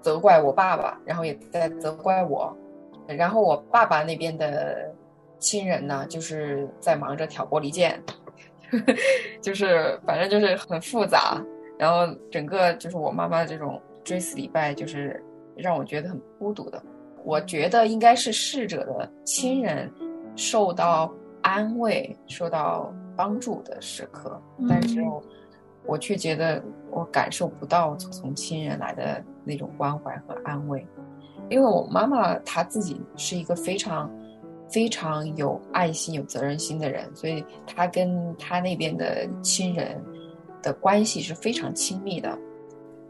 [0.00, 2.54] 责怪我爸爸，然后也在责怪我。
[3.06, 4.90] 然后我爸爸那边的
[5.38, 8.00] 亲人呢，就是在忙着挑拨离间，
[9.42, 11.42] 就是反正就是很复杂。
[11.78, 15.22] 然后整个就是我妈妈这种追思礼拜，就是
[15.56, 16.80] 让我觉得很孤独的。
[17.24, 19.92] 我觉得应该是逝者的亲人
[20.36, 25.22] 受到安慰、受到帮助的时刻，但是嗯。
[25.84, 30.86] 我却觉得我感受不到从亲人来的那种关怀和安慰，
[31.50, 34.08] 因为我妈妈她自己是一个非常
[34.68, 40.00] 非常有爱心、有责任心的人，所以她跟她那边的亲人
[40.62, 42.38] 的关系是非常亲密的。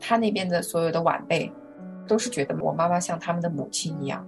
[0.00, 1.52] 她那边的所有的晚辈
[2.08, 4.26] 都是觉得我妈妈像他们的母亲一样，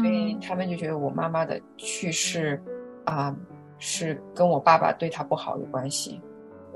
[0.00, 0.40] 所以嗯。
[0.40, 2.58] 他们就觉得我妈妈的去世
[3.08, 3.34] 啊、
[3.78, 6.20] 是跟我爸爸对他不好有关系，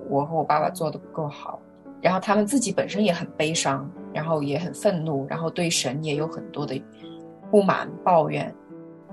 [0.08, 1.60] 我和我爸爸做的不够好，
[2.00, 6.80] 然后他们自己本身也很悲伤，然后也很愤怒，然后对神也有很多的
[7.50, 8.54] 不满抱怨，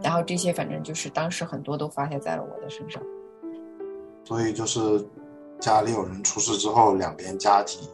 [0.02, 3.02] 然后这些反正就是当时很多都发泄在了我的身上。
[4.24, 4.80] 所以就是
[5.60, 7.88] 家里有人出事之后，两边家庭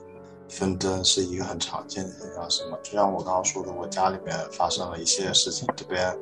[0.49, 2.77] 纷争是一个很常见的现象，是吗？
[2.83, 6.15] 就像我刚刚说的，我家里面发生了一些事情，这边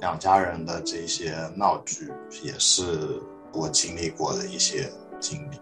[0.00, 2.10] 两家人的这些闹剧
[2.42, 3.20] 也是
[3.52, 5.56] 我经历过的一些经历。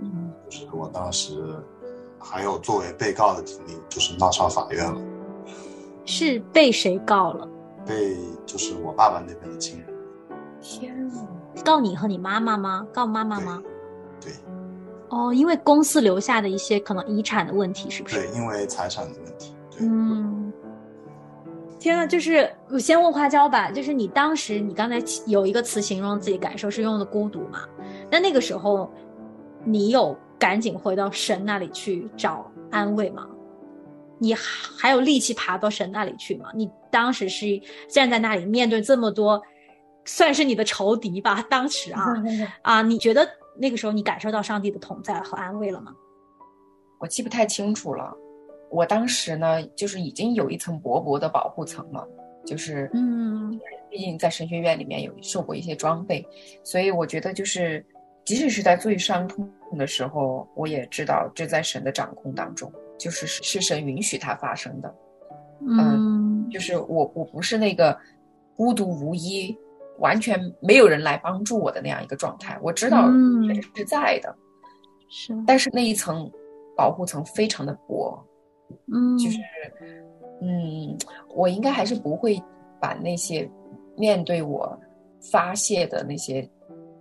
[0.00, 1.56] 嗯，就是我当时
[2.18, 5.00] 还有作为被告的经历，就是闹上法院了，
[6.04, 7.48] 是被谁告了？
[7.86, 9.88] 被就是我爸爸那边的亲人。
[10.60, 11.14] 天呐，
[11.64, 12.86] 告你和你妈妈吗？
[12.92, 13.62] 告妈妈吗？
[14.20, 14.32] 对
[15.10, 18.16] 哦，因为公司留下的一些可能遗产的问题，是不是？
[18.16, 19.54] 对，因为财产的问题。
[19.70, 20.43] 对，嗯，
[21.84, 27.68] 天呐，就是我先问花椒吧，就是你当时你刚才有一个词形容自己感受是用的孤独嘛？
[28.10, 28.90] 那那个时候，
[29.64, 33.28] 你有赶紧回到神那里去找安慰吗？
[34.18, 36.48] 你还有力气爬到神那里去吗？
[36.54, 39.42] 你当时是站在那里面对这么多，
[40.06, 41.44] 算是你的仇敌吧？
[41.50, 42.14] 当时啊
[42.62, 45.92] 啊，你觉得那个时候你感受到上帝的同在和安慰了吗？
[46.98, 48.16] 我记不太清楚了。
[48.74, 52.04] 我当时呢，就是已经有一层薄薄的保护层了，
[52.44, 53.56] 就是嗯，
[53.88, 56.26] 毕竟在神学院里面有受过一些装备，
[56.64, 57.84] 所以我觉得就是，
[58.24, 64.92] 即使是在最伤痛的时候，我也知道这在神的掌控当中，就是是是神允许它发生的。
[65.66, 67.96] 嗯就是我我不是那个
[68.56, 69.56] 孤独无依，
[69.98, 72.58] 完全没有人来帮助我的那样一个状态。
[72.60, 74.34] 我知道嗯神是在的，
[75.08, 76.30] 是但是那一层
[76.76, 78.20] 保护层非常的薄，
[78.92, 79.16] 嗯。
[79.18, 79.38] 就是，
[80.40, 80.96] 嗯，
[81.34, 82.40] 我应该还是不会
[82.80, 83.48] 把那些
[83.96, 84.78] 面对我
[85.20, 86.48] 发泄的那些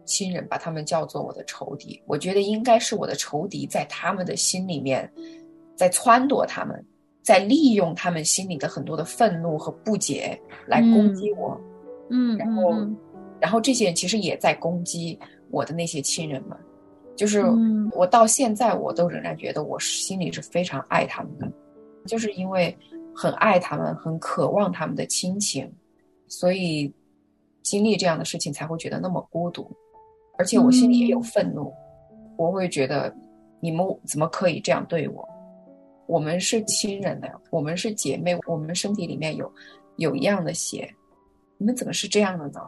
[0.05, 2.01] 亲人，把他们叫做我的仇敌。
[2.05, 5.11] 我觉得应该是我的仇敌在他们的心里面，
[5.75, 6.85] 在撺掇他们，
[7.21, 11.59] 在利用他们心里的很多的愤怒和不解来攻击我。
[12.09, 12.95] 嗯然后嗯。
[13.39, 15.19] 然后这些人其实也在攻击
[15.51, 16.57] 我的那些亲人们，
[17.15, 17.89] 就是嗯。
[17.93, 21.51] 我到现在我都仍然觉得我心里是非常爱他们的，
[22.05, 22.75] 就是因为
[23.15, 25.71] 很爱他们，很渴望他们的亲情，
[26.27, 26.91] 所以
[27.61, 29.69] 经历这样的事情才会觉得那么孤独，
[30.37, 31.73] 而且我心里也有愤怒，
[32.37, 33.15] 我会觉得
[33.59, 35.27] 你们怎么可以这样对我？
[36.05, 39.51] 我们是亲人呢，我们是姐妹，我们身体里面有
[39.95, 40.93] 有一样的血，
[41.57, 42.59] 你们怎么是这样的呢？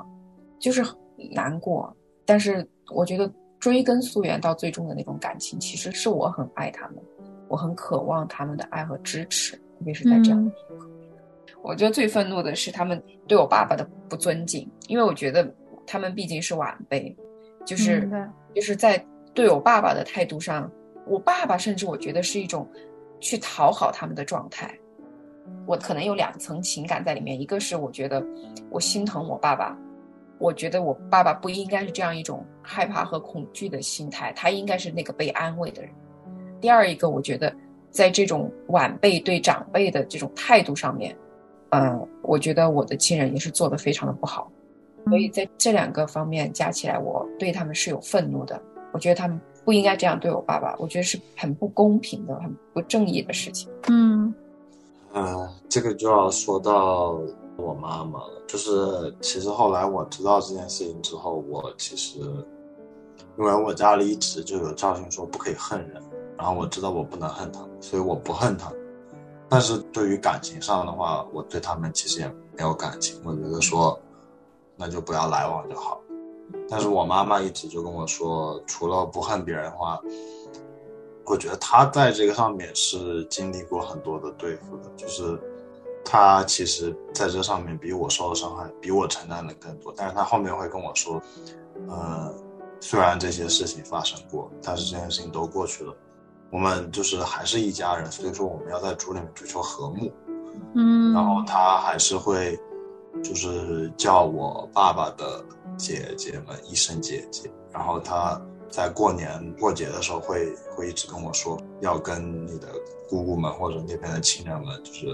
[0.57, 0.95] 就是很
[1.31, 1.93] 难过，
[2.25, 6.95] 但是我觉得追根溯源到最终的那种感情，其实是我很爱他们，
[7.47, 10.89] 我很渴望他们的爱和支持，特别是在这样的时刻。
[11.61, 15.51] 我觉得最愤怒的是他们对我爸爸的不尊敬，因为我觉得
[15.87, 17.15] 他们毕竟是晚辈，
[17.65, 18.07] 就是
[18.53, 19.03] 就是在
[19.33, 20.71] 对我爸爸的态度上，
[21.07, 22.69] 我爸爸甚至我觉得是一种
[23.19, 24.71] 去讨好他们的状态。
[25.65, 28.23] 我可能有两层情感在里面，一个是我觉得
[28.69, 29.75] 我心疼我爸爸，
[30.37, 35.91] 我觉得我爸爸不应该是这样一种害怕和恐惧的心态，他应该是那个被安慰的人。
[36.61, 37.53] 第二一个，我觉得
[37.91, 41.15] 在这种晚辈对长辈的这种态度上面，
[41.69, 44.51] 嗯，我觉得我的亲人也是做的非常的不好，
[45.05, 48.61] 所以在这两个方面加起来，我对他们是有愤怒的。
[48.91, 53.69] 我觉得他们不应该这样对我爸爸，我觉得是很不公平的、很不正义的事情。
[53.89, 54.33] 嗯
[55.11, 57.19] 呃，这个就要说到
[57.57, 58.41] 我妈妈了。
[58.47, 62.19] 就是其实后来我知道这件事情之后，我其实
[63.37, 66.01] 因为我家里一直就有教训说不可以恨人，
[66.37, 68.71] 然后我知道我不能恨他，所以我不恨他。
[69.47, 73.99] 但是对于感情上的话，我对他们其实也没有感情，我觉得说
[74.75, 76.01] 那就不要来往就好。
[76.69, 79.99] 但是我妈妈一直就跟我说，除了不恨别人的话，
[81.25, 85.39] 我觉得她在这个上面是经历过很多的对付的，就是
[86.03, 89.93] 她其实在这上面比我受的伤害，比我承担的更多。
[89.95, 91.21] 但是她后面会跟我说，
[91.87, 92.33] 呃，
[92.79, 95.95] 虽然这些事情发生过，但是这件事情都过去了，
[96.51, 100.11] 我们就是还是一家人，所以说我们要在主里面追求和睦。
[100.73, 102.57] 嗯，然后他还是会，
[103.23, 105.43] 就是叫我爸爸的
[105.77, 107.51] 姐姐们一声姐姐。
[107.71, 112.67] 然后他在过年过节的时候会会一直跟我说，要跟你的
[113.09, 115.07] 姑姑们或者那边的亲人们，就是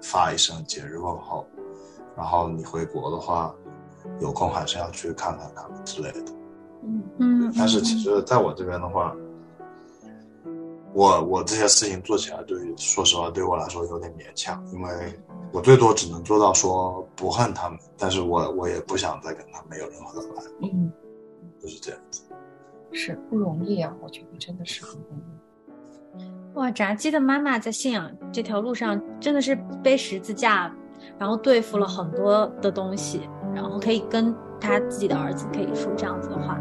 [0.00, 1.44] 发一声节日问候。
[2.16, 3.54] 然后你回国的话，
[4.20, 6.32] 有空还是要去看看他们之类的。
[7.18, 9.14] 嗯，但是其实在我这边的话，
[10.94, 14.90] 我我这些事情做起来，对于说实话对我来说有点勉强，因为
[15.52, 20.90] 我最多只能做到说不恨他们，但是我我也不想再跟他们有任何的来往，嗯，
[21.60, 22.22] 就是这样子。
[22.90, 26.54] 是不容易啊，我觉得真的是很不容易。
[26.54, 30.74] 哇，炸鸡的妈妈在信仰这条路上真的是背十字架，
[31.18, 36.58] 然后对付了很多的东西，然后可以跟他自己的儿子可以说这样子的话。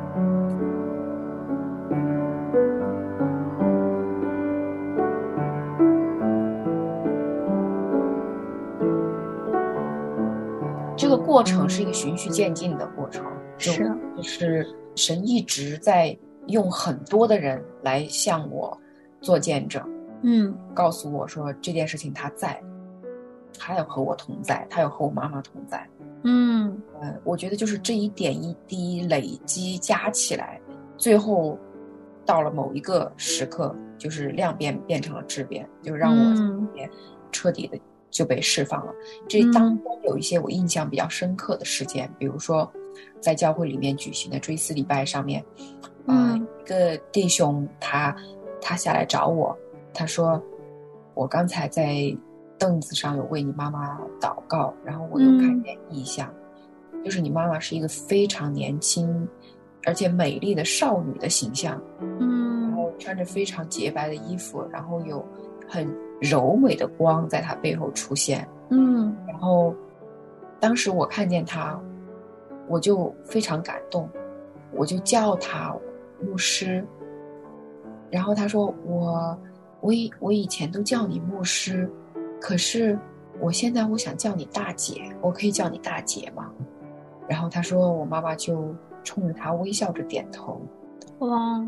[11.07, 13.23] 这个过程是一个循序渐进的过程，
[13.57, 16.15] 就是就是神一直在
[16.47, 18.77] 用很多的人来向我
[19.21, 19.81] 做见证，
[20.23, 22.61] 嗯告诉我说这件事情他在，
[23.57, 25.87] 他要和我同在，他要和我妈妈同在。
[26.23, 30.59] 嗯呃，我觉得就是这一点一滴累积加起来，
[30.97, 31.57] 最后
[32.25, 36.67] 到了某一个时刻，就是量变变成了质变，就让我嗯
[37.31, 37.79] 彻底的
[38.17, 38.91] 就被释放了。
[39.27, 39.51] 这嗯。
[39.51, 42.69] 当中有一些我印象比较深刻的事件，比如说
[43.21, 45.39] 在教会里面举行的追思礼拜上面，
[46.07, 46.47] 啊、嗯。
[46.59, 48.15] 一个弟兄他
[48.59, 49.55] 他下来找我，
[49.93, 50.41] 他说
[51.13, 52.15] 我刚才在
[52.57, 55.63] 凳子上有为你妈妈祷告，然后我有看嗯。
[55.63, 56.33] 见异象，
[57.05, 59.27] 就是你妈妈是一个非常年轻
[59.85, 62.17] 而且美丽的少女的形象，嗯。
[62.19, 65.25] 然嗯后穿着非常洁白的衣服，然后有
[65.67, 65.87] 很
[66.19, 69.15] 柔美的光在他背后出现，嗯。
[69.27, 69.73] 然后
[70.59, 71.79] 当时我看见他，
[72.67, 74.09] 我就非常感动，
[74.73, 75.75] 我就叫他
[76.19, 76.83] 牧师，
[78.09, 79.37] 然后他说我
[79.81, 81.89] 我以我以前都叫你牧师，
[82.41, 82.97] 可是
[83.39, 86.51] 我现在我想叫你大姐，我可以叫你大姐吗？
[87.27, 90.59] 然后他说我妈妈就冲着他微笑着点头，
[91.19, 91.63] 哇。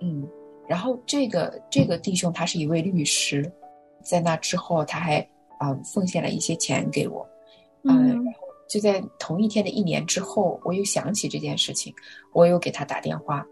[0.00, 0.28] 嗯，
[0.68, 3.50] 然后这个这个弟兄他是一位律师，
[4.04, 5.18] 在那之后他还
[5.58, 7.20] 啊、呃奉献了一些钱给我，
[7.84, 8.08] 呃嗯。
[8.08, 11.94] 然后就在同一天的一年之后，我又想起这件事情，
[12.32, 13.46] 我又给他打电话，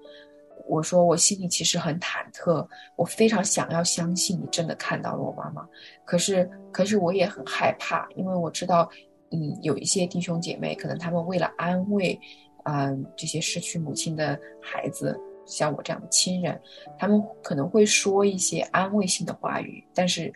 [0.67, 5.69] 我说我心里其实很忐忑，我非常想要相信你真的看到了我妈妈，
[6.05, 8.89] 可是可是我也很害怕，因为我知道，
[9.31, 12.19] 嗯，有一些弟兄姐妹可能他们为了安慰，
[12.65, 16.61] 嗯、这些失去母亲的孩子，像我这样的亲人，
[16.99, 20.33] 他们可能会说一些安慰性的话语，但是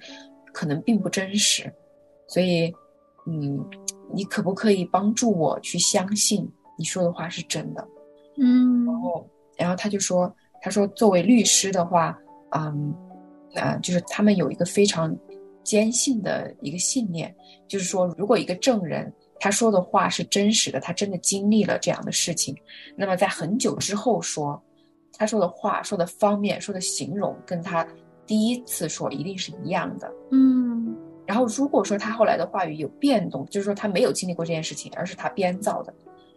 [0.52, 1.72] 可能并不真实，
[2.26, 2.72] 所以，
[3.26, 3.58] 嗯，
[4.12, 6.48] 你可不可以帮助我去相信
[6.78, 7.86] 你说的话是真的？
[8.38, 12.18] 嗯然后，然后他就说，他说作为律师的话，
[12.50, 12.94] 嗯，
[13.54, 15.16] 啊、就是他们有一个非常
[15.62, 17.34] 坚信的一个信念，
[17.66, 22.54] 就是说，如果一个证人他说的话是真实的，他真的经历了这样的事情，
[22.96, 24.62] 那么在很久之后说，
[25.16, 27.86] 他说的话、说的方面、说的形容，跟他
[28.26, 30.12] 第一次说一定是一样的。
[30.30, 30.96] 嗯
[31.26, 35.92] 然后如果说他后来的话语有变动，就是说他没有经历过这件事情，而是他编造的，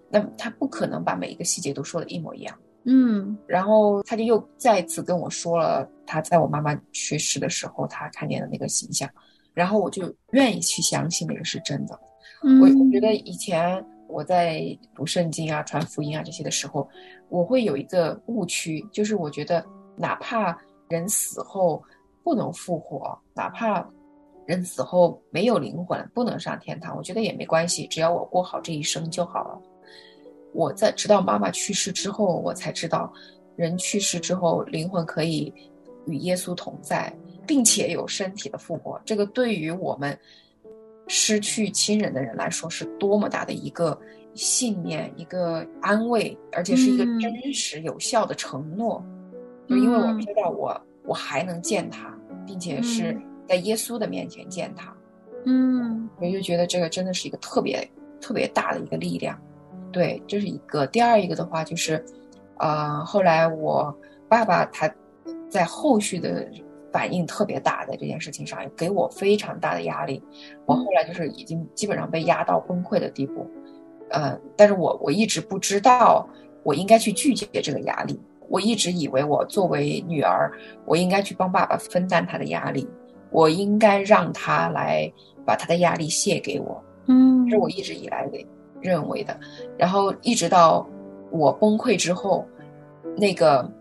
[0.10, 2.58] 那么他不可能把每一个细节都说的一模一样。
[2.86, 9.08] 嗯然后他就又再次跟我说了他在我妈妈去世的时候他看见的那个形象，
[9.54, 12.00] 然后我就愿意去相信那个是真的。
[12.42, 16.90] 嗯，我我觉得以前我在读圣经啊、传福音啊这些的时候，
[17.30, 19.64] 我会有一个误区，就是我觉得
[19.96, 21.82] 哪怕人死后
[22.24, 23.88] 不能复活，哪怕
[24.46, 29.62] 人死后没有灵魂，不能上天堂，我觉得也没关系，只要我过好这一生就好了。
[30.52, 33.14] 我在直到妈妈去世之后，我才知道，
[33.56, 35.54] 人去世之后，灵魂可以
[36.08, 39.00] 与耶稣同在，并且有身体的复活。
[39.06, 40.18] 这个对于我们
[41.10, 44.00] 失去亲人的人来说，是多么大的一个
[44.36, 49.04] 信念、一个安慰，而且是一个嗯真实有效的承诺。
[49.68, 54.96] 就因为我知道我我还能见他，并且是嗯在耶稣的面前见他。
[55.46, 57.90] 嗯我就觉得这个真的是一个特别
[58.22, 59.40] 特别大的一个力量。
[59.92, 60.86] 对，这是一个。
[60.88, 62.06] 第二一个的话就是，
[62.60, 63.92] 呃，后来我
[64.28, 64.88] 爸爸他
[65.50, 66.48] 在后续的
[66.92, 70.24] 反应特别大，在这件事情上，给我非常大的压力。
[70.66, 73.48] 我后来就是已经基本上被压到崩溃的地步，
[74.10, 76.28] 呃，但是我我一直不知道
[76.64, 78.20] 我应该去拒绝这个压力。
[78.50, 80.52] 我一直以为我作为女儿，
[80.86, 82.88] 我应该去帮爸爸分担他的压力，
[83.30, 85.12] 我应该让他来
[85.46, 86.84] 把他的压力卸给我。
[87.06, 88.44] 嗯，这是我一直以来的
[88.82, 89.40] 认为的。
[89.78, 90.90] 然后一直到
[91.30, 92.44] 我崩溃之后，
[93.16, 93.72] 那个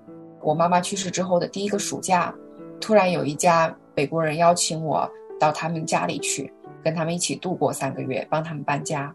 [0.42, 2.34] 我妈妈去世之后的第一个暑假，
[2.80, 5.08] 突然有一家美国人邀请我
[5.38, 6.52] 到他们家里去，
[6.82, 9.14] 跟他们一起度过三个月，帮他们搬家。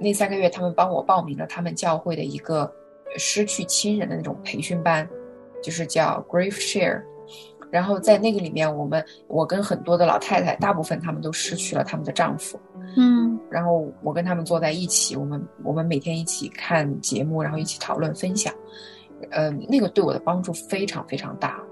[0.00, 2.70] 那三个月，他们帮我报名了他们教会的一个
[3.16, 5.08] 失去亲人的那种培训班，
[5.62, 7.02] 就是叫 Grief Share。
[7.70, 12.60] 然后在那个里面，我们我跟很多的老太太，大部分她们都失去了他们的丈夫。
[12.96, 18.52] 嗯然后我跟他们坐在一起，我们我们每天一起看节目，然后一起讨论分享，
[19.30, 21.62] 呃，那个对我的帮助非常非常大，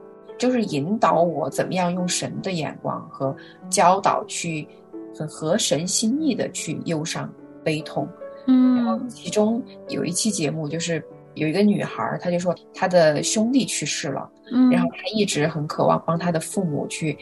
[0.41, 3.37] 就是引导我怎么样用神的眼光和
[3.69, 4.67] 教导去
[5.15, 7.31] 很合神心意的去忧伤
[7.63, 8.09] 悲痛。
[8.47, 17.17] 然后嗯其中有一期节目就是有一个女孩儿，她就说她的兄弟去世了，嗯，然后她一直很渴望帮她的父母去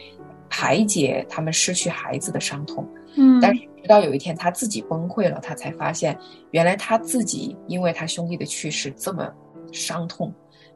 [0.49, 2.87] 排解他们失去孩子的伤痛。
[3.15, 6.17] 嗯，但是直到有一天她自己崩溃了，她才发现
[6.51, 9.29] 原来她自己因为他兄弟的去世这么
[9.73, 10.33] 伤痛，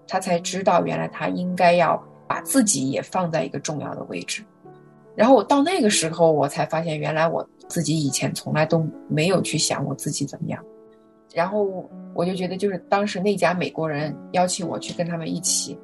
[0.08, 2.04] 她才知道原来她应该要
[2.34, 4.44] 把自己也放在一个重要的位置。
[5.16, 10.60] 然后我到那个时候，我才发现原来我自己以前从来都没有去想我自己怎么样。
[11.32, 15.78] 然后我就觉得，就是当时那家美国人邀请我去跟他们一起，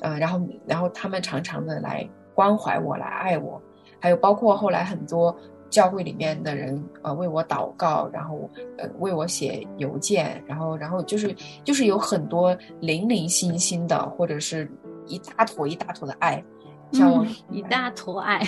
[0.00, 3.60] 呃，然后然后他们常常的来关怀我，来爱我，
[3.98, 5.36] 还有包括后来很多
[5.68, 11.34] 教会里面的人，呃，为我祷告，然后呃为我写邮件，然后然后就是
[11.64, 14.70] 就是有很多零零星星的，或者是
[15.08, 16.44] 一大坨一大坨的爱，
[16.92, 18.40] 像我、一大坨爱。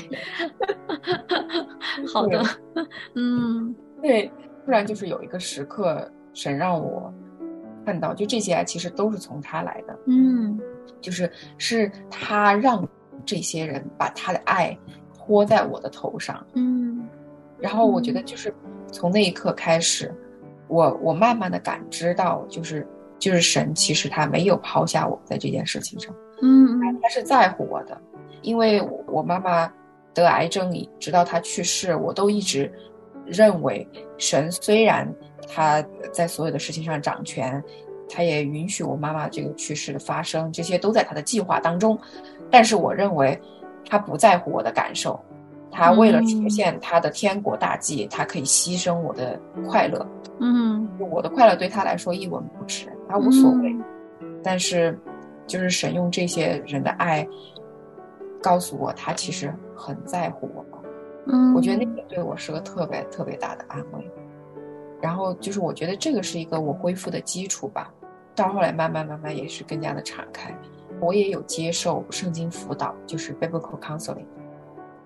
[2.12, 2.42] 好的，
[3.14, 4.30] 嗯，对，
[4.64, 6.08] 突然就是有一个时刻。
[6.32, 7.12] 神让我
[7.84, 10.56] 看到，就这些爱其实都是从他来的，嗯，
[11.00, 12.88] 就是是他让
[13.26, 14.78] 这些人把他的爱
[15.12, 17.02] 泼在我的头上，嗯，
[17.58, 18.54] 然后我觉得就是
[18.92, 20.14] 从那一刻开始，
[20.68, 22.86] 我我慢慢的感知到，就是
[23.18, 28.00] 就是神其实他没有抛下我在这件事情上，嗯，他是在乎我的，
[28.42, 29.72] 因为我妈妈
[30.14, 32.72] 得癌症，直到她去世，我都一直
[33.24, 33.86] 认为
[34.18, 35.06] 神虽然。
[35.52, 37.60] 他在所有的事情上掌权，
[38.08, 41.98] 他也允许我妈妈这个去世的发生，这些都在他的计划当中。
[42.50, 43.36] 但是我认为，
[43.88, 45.18] 他不在乎我的感受，
[45.72, 50.06] 他为了实现他的天国大计，他可以牺牲我的快乐。
[50.38, 53.74] 嗯，我的快乐对他来说一文不值，他无所谓。
[54.44, 54.96] 但是，
[55.50, 57.26] 就是神用这些人的爱
[58.40, 60.64] 告诉我，他其实很在乎我。
[61.26, 64.08] 嗯，我觉得那个对我是个特别特别大的安慰。
[65.02, 67.92] 然后就是，我觉得这个是一个我恢复的基础吧。
[68.36, 70.56] 到后来慢慢慢慢也是更加的敞开。
[71.00, 74.26] 我也有接受圣经辅导，就是 biblical counseling。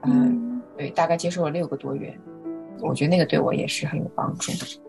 [0.02, 2.14] 嗯，对，大概接受了六个多月。
[2.80, 4.83] 我觉得那个对我也是很有帮助的。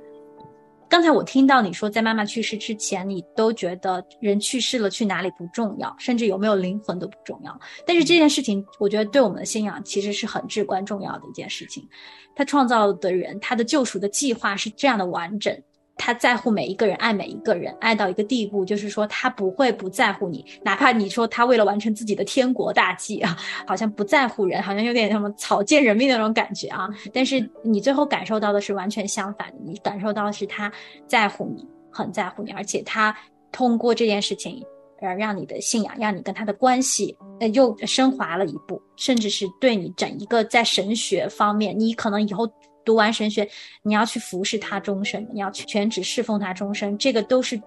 [0.87, 7.59] 刚才我听到你说，在妈妈去世之前，你都觉得人去世了去哪里不重要，甚至有没有灵魂都不重要。
[7.85, 11.87] 但是这件事情，我觉得对我们的信仰其实是很至关重要的一件事情。
[12.35, 15.57] 他创造的人，他的救赎的计划是这样的完整。
[15.97, 26.87] 他在乎每一个人，爱每一个人，爱到一个地步，就是说他不会不在乎你，哪怕你说他为了完成自己的天国大计啊，好像不在乎人，好像有点什么草菅人命的那种感觉啊。
[27.13, 30.71] 但是你最后感受到的是完全相反的，你感受到的是他
[31.07, 33.15] 在乎你，很在乎你，而且他
[33.51, 34.61] 通过这件事情，
[34.99, 42.45] 呃，让你的信仰，让你跟他的关系，呃，又升华了一步，甚至是对你整一个在神学方面，你可能以后。
[42.85, 43.49] 读完神学，
[43.81, 47.59] 你要去服侍他终身，你要去全职侍奉他终身，这个都是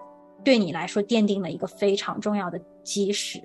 [0.43, 3.39] 对你来说奠定了一个非常重要的基石。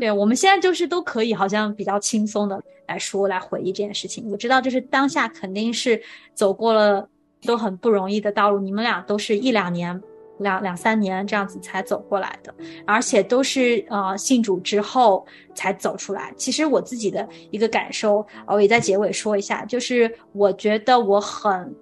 [0.00, 4.28] 对我们现在就是都可以好像比较轻松的来说来回忆这件事情。
[4.30, 6.02] 我知道，就是当下肯定是
[6.34, 7.08] 走过了
[7.42, 8.58] 都很不容易的道路。
[8.58, 10.02] 你们俩都是一两年。
[10.38, 12.54] 两两三年这样子才走过来的，
[12.86, 16.32] 而且都是呃信主之后才走出来。
[16.36, 21.74] 其实我自己的一个感受，我也在结尾说一下，就是我觉得我很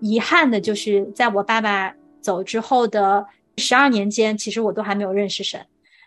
[0.00, 3.24] 遗憾的，就是在我爸爸走之后的
[3.56, 5.60] 十二年间，其实我都还没有认识神。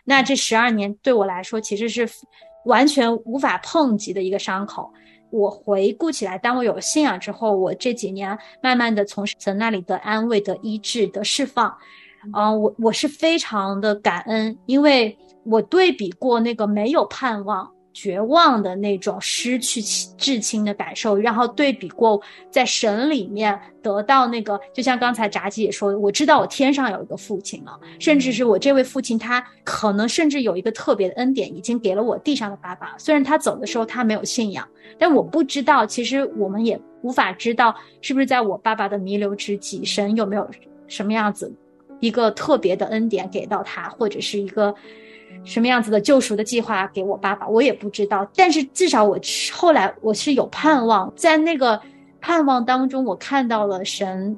[0.04, 2.08] 那这十二年对我来说，其实是
[2.64, 4.92] 完全无法碰及的一个伤口。
[5.30, 11.76] 我回顾起来，当我有信仰之后，我这几年慢慢的从神那里的安慰、的医治、的释放，
[12.32, 17.70] 啊，我我是非常的感恩，因为我对比过那个没有盼望。
[17.96, 19.80] 绝望的那种失去
[20.18, 22.20] 至亲的感受，然后对比过
[22.50, 32.94] 在神里面得到那个，就像刚才炸鸡也说，我知道我天上有一个父亲了，甚至是我这位父亲，他可能甚至有一个特别的恩典，已经给了我地上的爸爸。
[32.98, 34.68] 虽然他走的时候他没有信仰，
[34.98, 40.46] 但我不知道，其实我们也无法知道，是不是在我爸爸的弥留之际，神有没有
[40.86, 41.50] 什么样子
[42.00, 44.74] 一个特别的恩典给到他，或者是一个。
[45.46, 48.28] 什么样子的救赎的计划给我爸爸，我也不知道。
[48.34, 49.16] 但是至少我
[49.54, 51.80] 后来我是有盼望，在那个
[52.20, 54.36] 盼望当中，我看到了神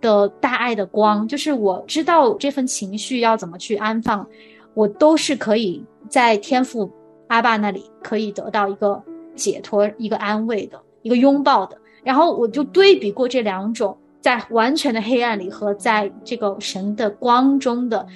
[0.00, 1.28] 的大爱的光。
[1.28, 4.26] 就是我知道这份情绪要怎么去安放，
[4.72, 6.90] 我都是可以在天父
[7.28, 9.00] 阿爸那里可以得到一个
[9.36, 11.76] 解脱、一个安慰的一个拥抱的。
[12.02, 18.06] 然后我就对比过这两种，在完全的黑暗里和在这个神的光中的。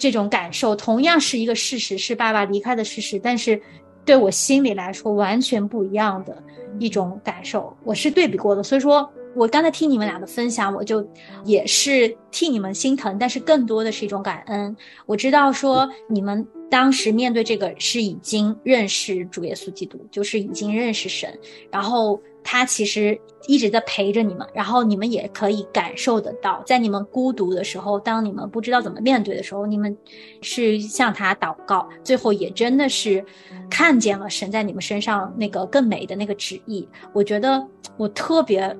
[0.00, 3.60] 这种感受同样是一个事实，是爸爸离开的事实，但是
[4.02, 6.42] 对我心里来说完全不一样的
[6.78, 7.76] 一种感受。
[7.84, 11.06] 我是对比过的，所以说我刚才听你们俩的分享，我就
[11.44, 14.74] 也是替你们心疼，但是更多的是一种感恩。
[15.04, 21.36] 我知道说你们当时面对这个是已经认识主耶稣基督，就是已经认识神，
[21.68, 29.94] 然后他其实一直在陪着你们，然后你们也可以感受得到，在你们孤独的时候，当你们不知道怎么面对的时候，你们
[30.42, 33.22] 是向他祷告，最后也真的是
[33.68, 36.88] 看见了神在你们身上那个更美的那个旨意。
[37.12, 37.66] 我觉得
[37.96, 38.74] 我特别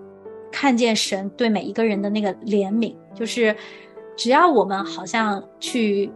[0.53, 3.55] 看见神对每一个人的那个怜悯，就是
[4.16, 6.09] 只要我们好像去。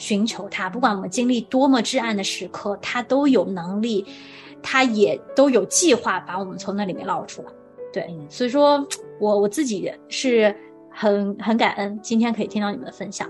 [0.00, 4.04] 寻求他，不管我们经历多么至暗的时刻，他都有能力，
[4.62, 7.48] 他也都有计划把我们从那里面捞出来。
[7.92, 8.82] 对，所以说，
[9.20, 10.56] 我我自己是
[10.90, 13.28] 很很感恩今天可以听到你们的分享。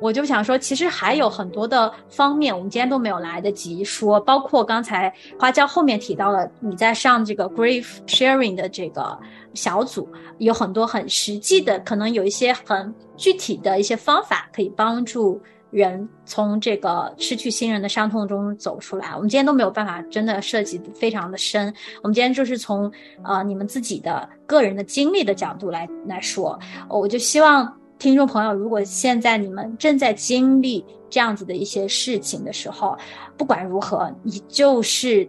[0.00, 9.18] 我就想说，其实还有很多的方面，我们今天都没有来得及说，包括刚才花椒后面提到了你在上这个 grief sharing 的这个
[9.54, 10.08] 小组，
[10.38, 15.40] 有很多很实际的，可能有一些很具体的一些方法可以帮助。
[15.72, 21.72] 人从这个失去亲人的伤痛中走出来，我们今天都没有办法真的涉及非常的深。
[22.02, 22.92] 我们今天就是从
[23.24, 26.58] 呃你们自己的个人的经历的角度来来说，
[26.90, 32.96] 我就希望听众朋友，如果现在你们正在经历这样子的一些事情的时候，
[33.38, 35.26] 不管如何，你就是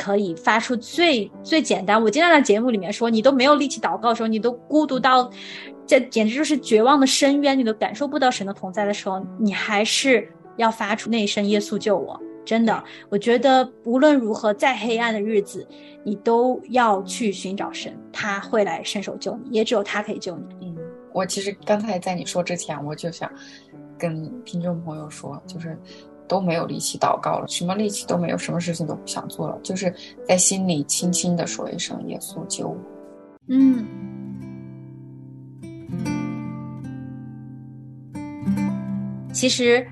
[0.00, 2.02] 可以发出最最简单。
[2.02, 5.30] 我经常在节目里面说，你都没有力气祷告的时候，你都孤独到。
[5.86, 10.26] 这简直就是绝望的深渊，你都感受不到神的同在的时候，你还是
[10.56, 12.18] 要发出那一声“耶稣救我”。
[12.46, 15.66] 真的，我觉得无论如何，再黑暗的日子，
[16.04, 20.44] 你都要去寻找神，他会来伸手救你，也只有他可以救你。
[20.66, 20.76] 嗯，
[21.12, 23.28] 我其实刚才在你说之前，我就想
[23.98, 25.76] 跟听众朋友说，就是
[26.30, 29.92] 都没有力气祷告了，什么力气都没有，什么事情都不想做了，就是
[30.28, 32.76] 在心里轻轻的说一声“耶稣救我”。
[33.50, 33.84] 嗯。
[39.32, 39.84] 其实，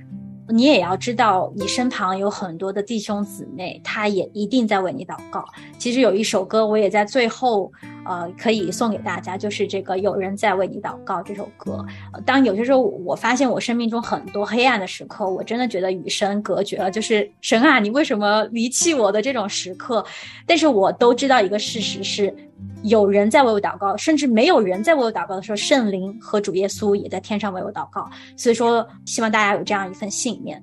[0.48, 5.44] 你也要知道，你身旁有很多的弟兄姊妹，他也一定在为你祷告。
[5.78, 7.70] 其实有一首歌，我也在最后，
[8.04, 11.84] 呃，可以送给大家，就是这个“有人在为你祷告”这首歌。
[12.24, 20.04] 当有些时候，我发现我生命中很多黑暗的时刻，我真的觉得与神隔绝了，就是神啊，你为什么离弃我的这种时刻？
[20.46, 22.34] 但是我都知道一个事实是。
[22.82, 28.08] 有人在为我祷告，甚至没有人在为我祷告的时候，圣灵和主耶稣也在天上为我祷告。
[28.36, 30.62] 所以说，希望大家有这样一份信念，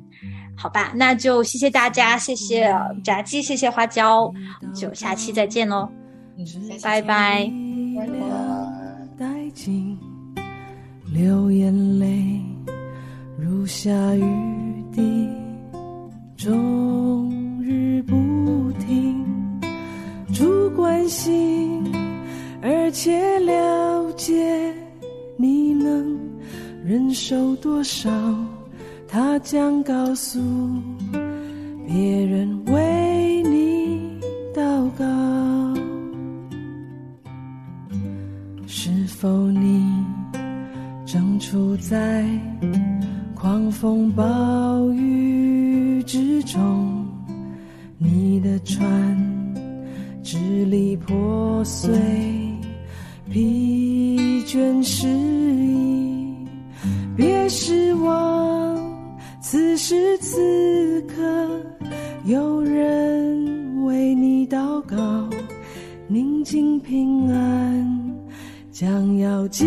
[0.56, 0.94] 好吧？
[0.96, 2.74] 那就谢谢大家，谢谢
[3.04, 4.32] 炸鸡，谢谢花椒，
[4.74, 5.90] 就下期再见喽，
[6.82, 7.52] 拜拜。
[20.36, 21.82] 主关心
[22.62, 24.74] 而且了解
[25.38, 26.20] 你能
[26.84, 28.10] 忍受多少，
[29.08, 30.40] 他将告诉
[31.88, 34.20] 别人为你
[34.54, 35.06] 祷告。
[38.68, 39.86] 是否你
[41.06, 42.28] 正处在
[43.34, 47.06] 狂风暴雨之中？
[47.98, 49.15] 你的船
[51.66, 51.92] 碎。
[53.30, 56.34] 疲倦失意，
[57.18, 58.80] 别失望。
[59.42, 61.62] 此时此刻，
[62.24, 65.28] 有人为你祷告，
[66.08, 68.16] 宁静平安
[68.72, 69.66] 将要进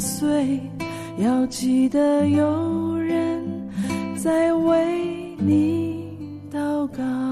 [0.00, 0.60] 碎，
[1.18, 3.42] 要记得有人
[4.16, 6.16] 在为你
[6.52, 7.27] 祷告。